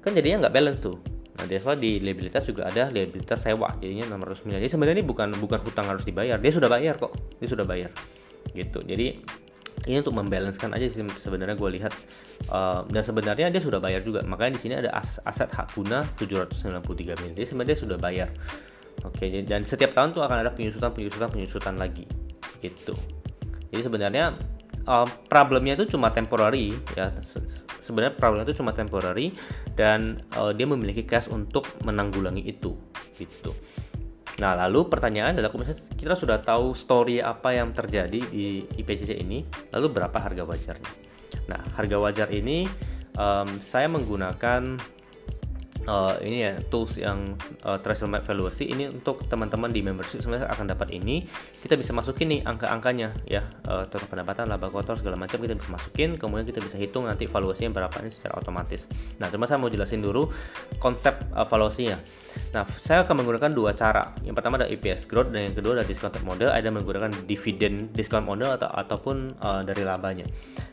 kan 0.00 0.12
jadinya 0.16 0.48
nggak 0.48 0.54
balance 0.56 0.80
tuh. 0.80 0.96
Nah 1.36 1.44
dia 1.44 1.60
di 1.76 2.00
liabilitas 2.00 2.44
juga 2.48 2.68
ada 2.68 2.92
liabilitas 2.92 3.40
sewa 3.40 3.72
jadinya 3.80 4.16
600 4.16 4.44
miliar. 4.48 4.60
Jadi 4.64 4.72
sebenarnya 4.72 4.96
ini 5.00 5.06
bukan 5.08 5.28
bukan 5.36 5.60
hutang 5.64 5.86
harus 5.88 6.04
dibayar 6.08 6.36
dia 6.40 6.52
sudah 6.52 6.68
bayar 6.72 6.96
kok 6.96 7.12
dia 7.36 7.48
sudah 7.48 7.64
bayar 7.68 7.92
gitu. 8.56 8.80
Jadi 8.80 9.20
ini 9.88 9.96
untuk 9.98 10.14
membalancekan 10.16 10.76
aja 10.76 10.88
sih 10.88 11.04
sebenarnya 11.20 11.56
gue 11.56 11.70
lihat. 11.76 11.92
Uh, 12.48 12.84
dan 12.88 13.00
sebenarnya 13.04 13.48
dia 13.52 13.62
sudah 13.64 13.80
bayar 13.80 14.00
juga 14.04 14.20
makanya 14.24 14.56
di 14.56 14.60
sini 14.64 14.74
ada 14.76 14.88
as 14.92 15.20
aset 15.24 15.52
hak 15.52 15.72
guna 15.76 16.04
793 16.16 17.20
miliar. 17.20 17.36
Jadi 17.36 17.46
sebenarnya 17.48 17.70
dia 17.72 17.80
sudah 17.80 17.96
bayar. 18.00 18.28
Oke 19.08 19.24
dan 19.48 19.64
setiap 19.64 19.96
tahun 19.96 20.12
tuh 20.12 20.20
akan 20.20 20.44
ada 20.44 20.52
penyusutan 20.52 20.92
penyusutan 20.92 21.32
penyusutan 21.32 21.74
lagi 21.80 22.04
gitu. 22.62 22.94
Jadi 23.74 23.82
sebenarnya 23.82 24.38
uh, 24.86 25.06
problemnya 25.26 25.74
itu 25.74 25.98
cuma 25.98 26.14
temporary 26.14 26.72
ya. 26.94 27.10
Sebenarnya 27.82 28.14
problemnya 28.14 28.46
itu 28.46 28.62
cuma 28.62 28.70
temporary 28.70 29.34
dan 29.74 30.22
uh, 30.38 30.54
dia 30.54 30.64
memiliki 30.70 31.02
cash 31.02 31.26
untuk 31.26 31.66
menanggulangi 31.82 32.46
itu 32.46 32.78
gitu. 33.18 33.50
Nah, 34.40 34.56
lalu 34.56 34.88
pertanyaan 34.88 35.36
adalah 35.36 35.52
misalnya 35.52 35.84
kita 35.92 36.14
sudah 36.16 36.40
tahu 36.40 36.72
story 36.72 37.20
apa 37.20 37.52
yang 37.52 37.76
terjadi 37.76 38.16
di 38.32 38.64
IPCC 38.64 39.20
ini, 39.20 39.44
lalu 39.76 39.92
berapa 39.92 40.16
harga 40.16 40.48
wajarnya? 40.48 40.92
Nah, 41.52 41.60
harga 41.76 41.96
wajar 42.00 42.28
ini 42.32 42.64
um, 43.20 43.48
saya 43.60 43.92
menggunakan 43.92 44.80
uh, 45.86 46.14
ini 46.22 46.38
ya 46.46 46.52
tools 46.68 46.98
yang 46.98 47.34
uh, 47.66 47.78
threshold 47.80 48.14
valuasi 48.22 48.70
ini 48.70 48.90
untuk 48.90 49.26
teman-teman 49.26 49.70
di 49.70 49.80
membership 49.82 50.22
sebenarnya 50.22 50.50
akan 50.50 50.66
dapat 50.70 50.94
ini. 50.94 51.26
Kita 51.62 51.74
bisa 51.78 51.94
masukin 51.94 52.30
nih 52.30 52.40
angka-angkanya 52.46 53.14
ya 53.26 53.46
uh, 53.66 53.86
total 53.88 54.08
pendapatan 54.10 54.50
laba 54.50 54.68
kotor 54.70 54.98
segala 54.98 55.18
macam 55.18 55.38
kita 55.38 55.54
bisa 55.56 55.70
masukin. 55.70 56.14
Kemudian 56.18 56.46
kita 56.46 56.60
bisa 56.62 56.76
hitung 56.78 57.06
nanti 57.06 57.26
valuasinya 57.26 57.72
berapa 57.72 57.96
ini 58.02 58.10
secara 58.10 58.38
otomatis. 58.38 58.86
Nah 59.18 59.30
cuma 59.30 59.46
saya 59.46 59.58
mau 59.58 59.70
jelasin 59.70 60.02
dulu 60.02 60.30
konsep 60.78 61.14
uh, 61.34 61.46
valuasinya. 61.46 61.98
Nah 62.56 62.64
saya 62.82 63.04
akan 63.04 63.24
menggunakan 63.24 63.50
dua 63.52 63.76
cara. 63.76 64.14
Yang 64.22 64.34
pertama 64.38 64.60
ada 64.62 64.68
EPS 64.70 65.06
growth 65.08 65.30
dan 65.34 65.52
yang 65.52 65.56
kedua 65.56 65.80
ada 65.80 65.84
discounted 65.86 66.24
model 66.24 66.50
ada 66.52 66.68
menggunakan 66.70 67.12
dividend 67.26 67.92
discount 67.92 68.24
model 68.24 68.54
atau 68.54 68.68
ataupun 68.70 69.36
uh, 69.40 69.60
dari 69.66 69.82
labanya. 69.84 70.24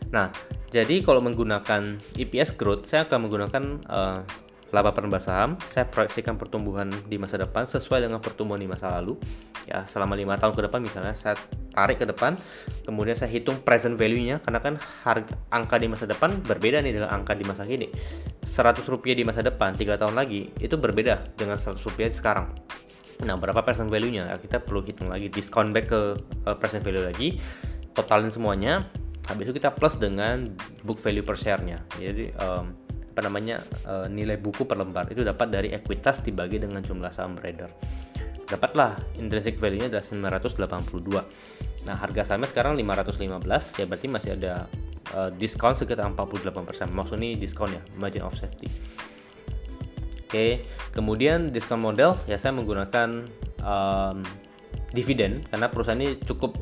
Nah 0.09 0.31
jadi 0.69 1.01
kalau 1.01 1.21
menggunakan 1.21 1.97
EPS 2.17 2.53
growth 2.53 2.85
saya 2.85 3.05
akan 3.09 3.25
menggunakan 3.25 3.63
uh, 3.89 4.21
laba 4.69 4.93
per 4.93 5.05
saham, 5.17 5.57
saya 5.73 5.89
proyeksikan 5.89 6.37
pertumbuhan 6.37 6.93
di 7.09 7.17
masa 7.17 7.41
depan 7.41 7.65
sesuai 7.65 8.05
dengan 8.05 8.21
pertumbuhan 8.21 8.61
di 8.61 8.69
masa 8.69 8.93
lalu. 9.01 9.17
Ya, 9.65 9.85
selama 9.85 10.17
lima 10.17 10.37
tahun 10.37 10.53
ke 10.57 10.61
depan 10.69 10.79
misalnya 10.81 11.13
saya 11.17 11.37
tarik 11.73 12.01
ke 12.01 12.05
depan, 12.09 12.37
kemudian 12.85 13.17
saya 13.17 13.29
hitung 13.29 13.61
present 13.61 13.97
value-nya 13.97 14.41
karena 14.41 14.59
kan 14.61 14.73
harga 15.05 15.33
angka 15.53 15.77
di 15.77 15.87
masa 15.89 16.05
depan 16.09 16.41
berbeda 16.41 16.81
nih 16.81 17.01
dengan 17.01 17.09
angka 17.13 17.33
di 17.37 17.45
masa 17.45 17.65
kini. 17.65 17.89
100 18.45 18.81
rupiah 18.89 19.13
di 19.13 19.25
masa 19.25 19.45
depan 19.45 19.77
tiga 19.77 19.97
tahun 19.97 20.17
lagi 20.17 20.49
itu 20.57 20.73
berbeda 20.77 21.37
dengan 21.37 21.57
100 21.57 21.77
rupiah 21.85 22.09
sekarang. 22.09 22.53
Nah, 23.25 23.35
berapa 23.35 23.59
present 23.61 23.91
value-nya? 23.91 24.31
Ya, 24.31 24.35
kita 24.39 24.63
perlu 24.63 24.79
hitung 24.85 25.11
lagi, 25.11 25.27
discount 25.27 25.75
back 25.75 25.91
ke 25.91 26.01
uh, 26.47 26.55
present 26.55 26.81
value 26.81 27.03
lagi, 27.03 27.37
totalin 27.91 28.31
semuanya, 28.31 28.87
habis 29.27 29.51
itu 29.51 29.59
kita 29.59 29.75
plus 29.75 29.99
dengan 29.99 30.49
book 30.87 30.97
value 31.03 31.21
per 31.21 31.35
share-nya. 31.35 31.83
Jadi 31.99 32.31
um, 32.39 32.73
apa 33.19 33.27
namanya 33.27 33.59
uh, 33.83 34.07
nilai 34.07 34.39
buku 34.39 34.63
per 34.63 34.79
lembar. 34.79 35.11
Itu 35.11 35.27
dapat 35.27 35.51
dari 35.51 35.75
ekuitas 35.75 36.23
dibagi 36.23 36.55
dengan 36.63 36.79
jumlah 36.79 37.11
saham 37.11 37.35
beredar. 37.35 37.67
Dapatlah 38.47 38.95
intrinsic 39.19 39.59
value-nya 39.59 39.91
adalah 39.91 40.31
982 40.39 41.59
nah 41.87 41.95
harga 41.95 42.27
sahamnya 42.27 42.51
sekarang 42.51 42.75
515 42.75 43.79
ya 43.79 43.85
berarti 43.87 44.07
masih 44.11 44.31
ada 44.35 44.67
uh, 45.15 45.31
diskon 45.31 45.79
sekitar 45.79 46.11
48% 46.11 46.91
maksudnya 46.91 47.39
diskon 47.39 47.75
ya 47.75 47.81
margin 47.99 48.23
of 48.23 48.35
safety. 48.39 48.71
Oke, 50.27 50.63
kemudian 50.95 51.51
diskon 51.51 51.83
model 51.83 52.15
ya 52.23 52.39
saya 52.39 52.55
menggunakan 52.55 53.27
um, 53.63 54.23
dividen 54.95 55.43
karena 55.51 55.67
perusahaan 55.67 55.99
ini 55.99 56.19
cukup 56.23 56.55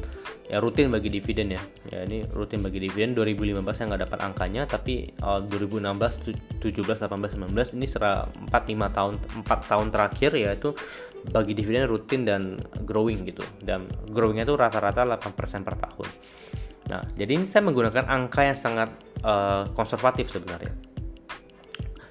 ya 0.47 0.63
rutin 0.63 0.87
bagi 0.87 1.11
dividen 1.11 1.51
ya. 1.51 1.61
Ya 1.91 1.99
ini 2.07 2.23
rutin 2.31 2.63
bagi 2.63 2.79
dividen. 2.79 3.11
2015 3.11 3.59
yang 3.83 3.87
nggak 3.91 4.03
dapat 4.07 4.19
angkanya 4.23 4.63
tapi 4.63 5.11
uh, 5.23 5.43
2016 5.43 6.63
17 6.63 6.63
18 6.63 7.35
19 7.35 7.75
ini 7.75 7.85
serah 7.87 8.27
4 8.27 8.51
5 8.51 8.97
tahun 8.97 9.13
4 9.43 9.71
tahun 9.71 9.87
terakhir 9.91 10.31
ya 10.39 10.55
itu 10.55 10.71
bagi 11.27 11.51
dividen 11.51 11.91
rutin 11.91 12.23
dan 12.23 12.55
growing 12.87 13.27
gitu. 13.27 13.43
Dan 13.59 13.91
growingnya 14.07 14.47
itu 14.47 14.55
rata-rata 14.55 15.03
8% 15.03 15.67
per 15.67 15.75
tahun. 15.75 16.09
Nah 16.87 17.03
jadi 17.19 17.31
ini 17.35 17.45
saya 17.51 17.67
menggunakan 17.67 18.07
angka 18.07 18.47
yang 18.47 18.57
sangat 18.57 18.89
uh, 19.27 19.67
konservatif 19.75 20.31
sebenarnya. 20.31 20.71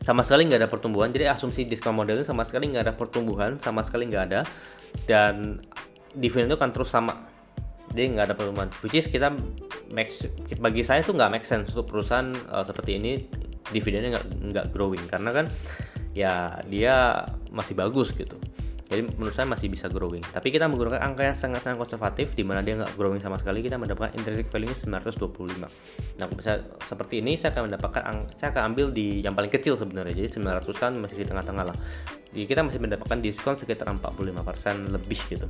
Sama 0.04 0.22
sekali 0.22 0.46
nggak 0.46 0.60
ada 0.60 0.70
pertumbuhan. 0.70 1.08
Jadi 1.10 1.24
asumsi 1.26 1.64
diskon 1.64 1.96
model 1.96 2.20
sama 2.22 2.44
sekali 2.44 2.68
nggak 2.68 2.84
ada 2.84 2.94
pertumbuhan 2.94 3.56
sama 3.64 3.80
sekali 3.80 4.06
nggak 4.12 4.24
ada. 4.28 4.40
Dan 5.08 5.58
dividen 6.12 6.52
itu 6.52 6.60
kan 6.60 6.70
terus 6.70 6.92
sama 6.92 7.35
jadi 7.92 8.04
nggak 8.12 8.26
ada 8.32 8.36
perubahan. 8.36 8.70
Which 8.82 8.96
is 8.96 9.06
kita 9.06 9.32
make, 9.92 10.12
bagi 10.58 10.82
saya 10.82 11.00
itu 11.04 11.14
nggak 11.14 11.30
make 11.32 11.46
sense 11.46 11.70
untuk 11.70 11.88
perusahaan 11.88 12.32
uh, 12.50 12.64
seperti 12.66 12.98
ini 12.98 13.22
dividennya 13.70 14.18
nggak 14.18 14.26
nggak 14.52 14.66
growing. 14.74 15.04
Karena 15.06 15.30
kan 15.32 15.46
ya 16.16 16.60
dia 16.66 17.24
masih 17.52 17.76
bagus 17.76 18.10
gitu. 18.16 18.36
Jadi 18.86 19.02
menurut 19.18 19.34
saya 19.34 19.50
masih 19.50 19.66
bisa 19.66 19.90
growing. 19.90 20.22
Tapi 20.22 20.54
kita 20.54 20.70
menggunakan 20.70 21.02
angka 21.02 21.26
yang 21.26 21.34
sangat-sangat 21.34 21.74
konservatif 21.74 22.38
di 22.38 22.46
mana 22.46 22.62
dia 22.62 22.78
nggak 22.78 22.94
growing 22.94 23.18
sama 23.18 23.34
sekali 23.34 23.58
kita 23.58 23.74
mendapatkan 23.74 24.14
intrinsic 24.14 24.46
value 24.46 24.70
nya 24.70 25.02
925 25.02 25.66
nah 26.22 26.26
bisa 26.30 26.62
seperti 26.86 27.18
ini 27.18 27.34
saya 27.34 27.50
akan 27.50 27.66
mendapatkan 27.66 28.02
saya 28.38 28.54
akan 28.54 28.62
ambil 28.72 28.86
di 28.94 29.26
yang 29.26 29.34
paling 29.34 29.50
kecil 29.50 29.74
sebenarnya. 29.74 30.14
Jadi 30.14 30.38
900 30.38 30.70
kan 30.78 30.92
masih 31.02 31.16
di 31.18 31.26
tengah-tengah 31.26 31.64
lah. 31.66 31.76
Jadi 32.30 32.44
kita 32.46 32.62
masih 32.62 32.78
mendapatkan 32.78 33.18
diskon 33.18 33.58
sekitar 33.58 33.90
45% 33.90 34.94
lebih 34.94 35.20
gitu. 35.34 35.46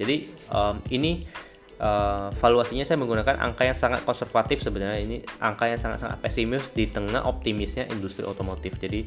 Jadi 0.00 0.16
um, 0.48 0.80
ini 0.88 1.28
uh, 1.78 2.30
valuasinya 2.38 2.84
saya 2.86 2.98
menggunakan 3.00 3.38
angka 3.38 3.66
yang 3.66 3.78
sangat 3.78 4.02
konservatif 4.06 4.62
sebenarnya. 4.62 4.98
Ini 5.02 5.16
angka 5.42 5.70
yang 5.70 5.80
sangat-sangat 5.80 6.18
pesimis 6.22 6.62
di 6.74 6.90
tengah 6.90 7.26
optimisnya 7.26 7.88
industri 7.90 8.22
otomotif. 8.22 8.76
Jadi 8.78 9.06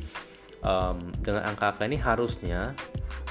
um, 0.63 0.97
dengan 1.21 1.47
angka-angka 1.47 1.83
ini 1.87 1.97
harusnya 1.99 2.75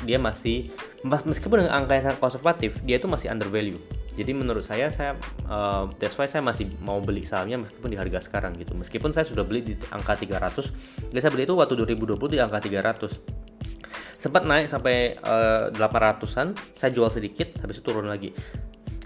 dia 0.04 0.16
masih 0.16 0.72
meskipun 1.04 1.64
dengan 1.66 1.84
angka 1.84 1.92
yang 1.96 2.04
sangat 2.12 2.20
konservatif 2.20 2.80
dia 2.84 2.96
itu 2.96 3.04
masih 3.04 3.28
under 3.28 3.52
value 3.52 3.76
jadi 4.20 4.36
menurut 4.36 4.66
saya 4.66 4.90
saya 4.90 5.14
uh, 5.46 5.86
that's 6.02 6.18
why 6.18 6.26
saya 6.26 6.42
masih 6.42 6.68
mau 6.82 6.98
beli 6.98 7.22
sahamnya 7.22 7.62
meskipun 7.62 7.88
di 7.88 7.96
harga 7.96 8.20
sekarang 8.26 8.52
gitu. 8.58 8.74
Meskipun 8.74 9.14
saya 9.14 9.24
sudah 9.24 9.46
beli 9.46 9.62
di 9.62 9.74
angka 9.94 10.18
300 10.18 11.14
jadi 11.14 11.20
saya 11.22 11.32
beli 11.32 11.48
itu 11.48 11.54
waktu 11.54 11.78
2020 11.78 12.18
di 12.34 12.38
angka 12.42 12.58
300 12.60 14.20
sempat 14.20 14.44
naik 14.44 14.68
sampai 14.68 15.16
uh, 15.24 15.72
800-an 15.72 16.52
saya 16.76 16.90
jual 16.92 17.08
sedikit 17.08 17.56
habis 17.64 17.80
itu 17.80 17.88
turun 17.88 18.04
lagi 18.04 18.36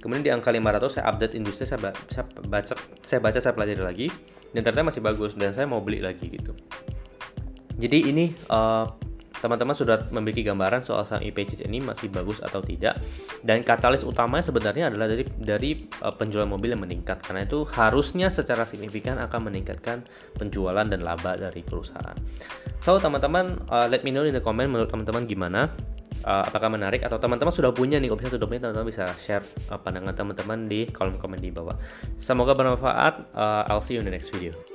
kemudian 0.04 0.20
di 0.20 0.28
angka 0.28 0.52
500 0.52 1.00
saya 1.00 1.04
update 1.08 1.32
industri 1.32 1.64
saya, 1.64 1.96
saya 2.12 2.28
baca 2.44 2.76
saya 3.00 3.18
baca 3.24 3.38
saya 3.40 3.56
pelajari 3.56 3.80
lagi 3.80 4.06
dan 4.52 4.60
ternyata 4.60 4.92
masih 4.92 5.00
bagus 5.00 5.32
dan 5.32 5.56
saya 5.56 5.64
mau 5.64 5.80
beli 5.80 6.04
lagi 6.04 6.28
gitu 6.28 6.52
jadi 7.80 8.12
ini 8.12 8.36
uh, 8.52 8.84
teman-teman 9.44 9.76
sudah 9.76 10.08
memiliki 10.08 10.40
gambaran 10.40 10.88
soal 10.88 11.04
saham 11.04 11.20
IPCC 11.20 11.68
ini 11.68 11.76
masih 11.84 12.08
bagus 12.08 12.40
atau 12.40 12.64
tidak 12.64 12.96
dan 13.44 13.60
katalis 13.60 14.00
utamanya 14.00 14.40
sebenarnya 14.40 14.88
adalah 14.88 15.04
dari 15.04 15.24
dari 15.36 15.84
uh, 16.00 16.16
penjualan 16.16 16.48
mobil 16.48 16.72
yang 16.72 16.80
meningkat 16.80 17.20
karena 17.20 17.44
itu 17.44 17.68
harusnya 17.68 18.32
secara 18.32 18.64
signifikan 18.64 19.20
akan 19.20 19.52
meningkatkan 19.52 20.00
penjualan 20.40 20.88
dan 20.88 21.04
laba 21.04 21.36
dari 21.36 21.60
perusahaan. 21.60 22.16
So 22.80 22.96
teman-teman 22.96 23.68
uh, 23.68 23.84
let 23.84 24.00
me 24.00 24.16
know 24.16 24.24
in 24.24 24.32
the 24.32 24.40
comment 24.40 24.72
menurut 24.72 24.88
teman-teman 24.88 25.28
gimana 25.28 25.68
uh, 26.24 26.48
apakah 26.48 26.72
menarik? 26.72 27.04
Atau 27.04 27.20
teman-teman 27.20 27.54
sudah 27.54 27.70
punya 27.70 28.00
nih 28.00 28.10
sudah 28.10 28.48
punya 28.48 28.66
teman-teman 28.66 28.88
bisa 28.88 29.12
share 29.20 29.44
uh, 29.70 29.78
pandangan 29.78 30.16
teman-teman 30.16 30.66
di 30.66 30.88
kolom 30.90 31.20
komen 31.20 31.38
di 31.38 31.52
bawah. 31.54 31.76
Semoga 32.18 32.56
bermanfaat 32.56 33.36
uh, 33.36 33.70
I'll 33.70 33.84
see 33.84 33.94
you 33.94 34.02
in 34.02 34.08
the 34.08 34.14
next 34.14 34.32
video 34.32 34.73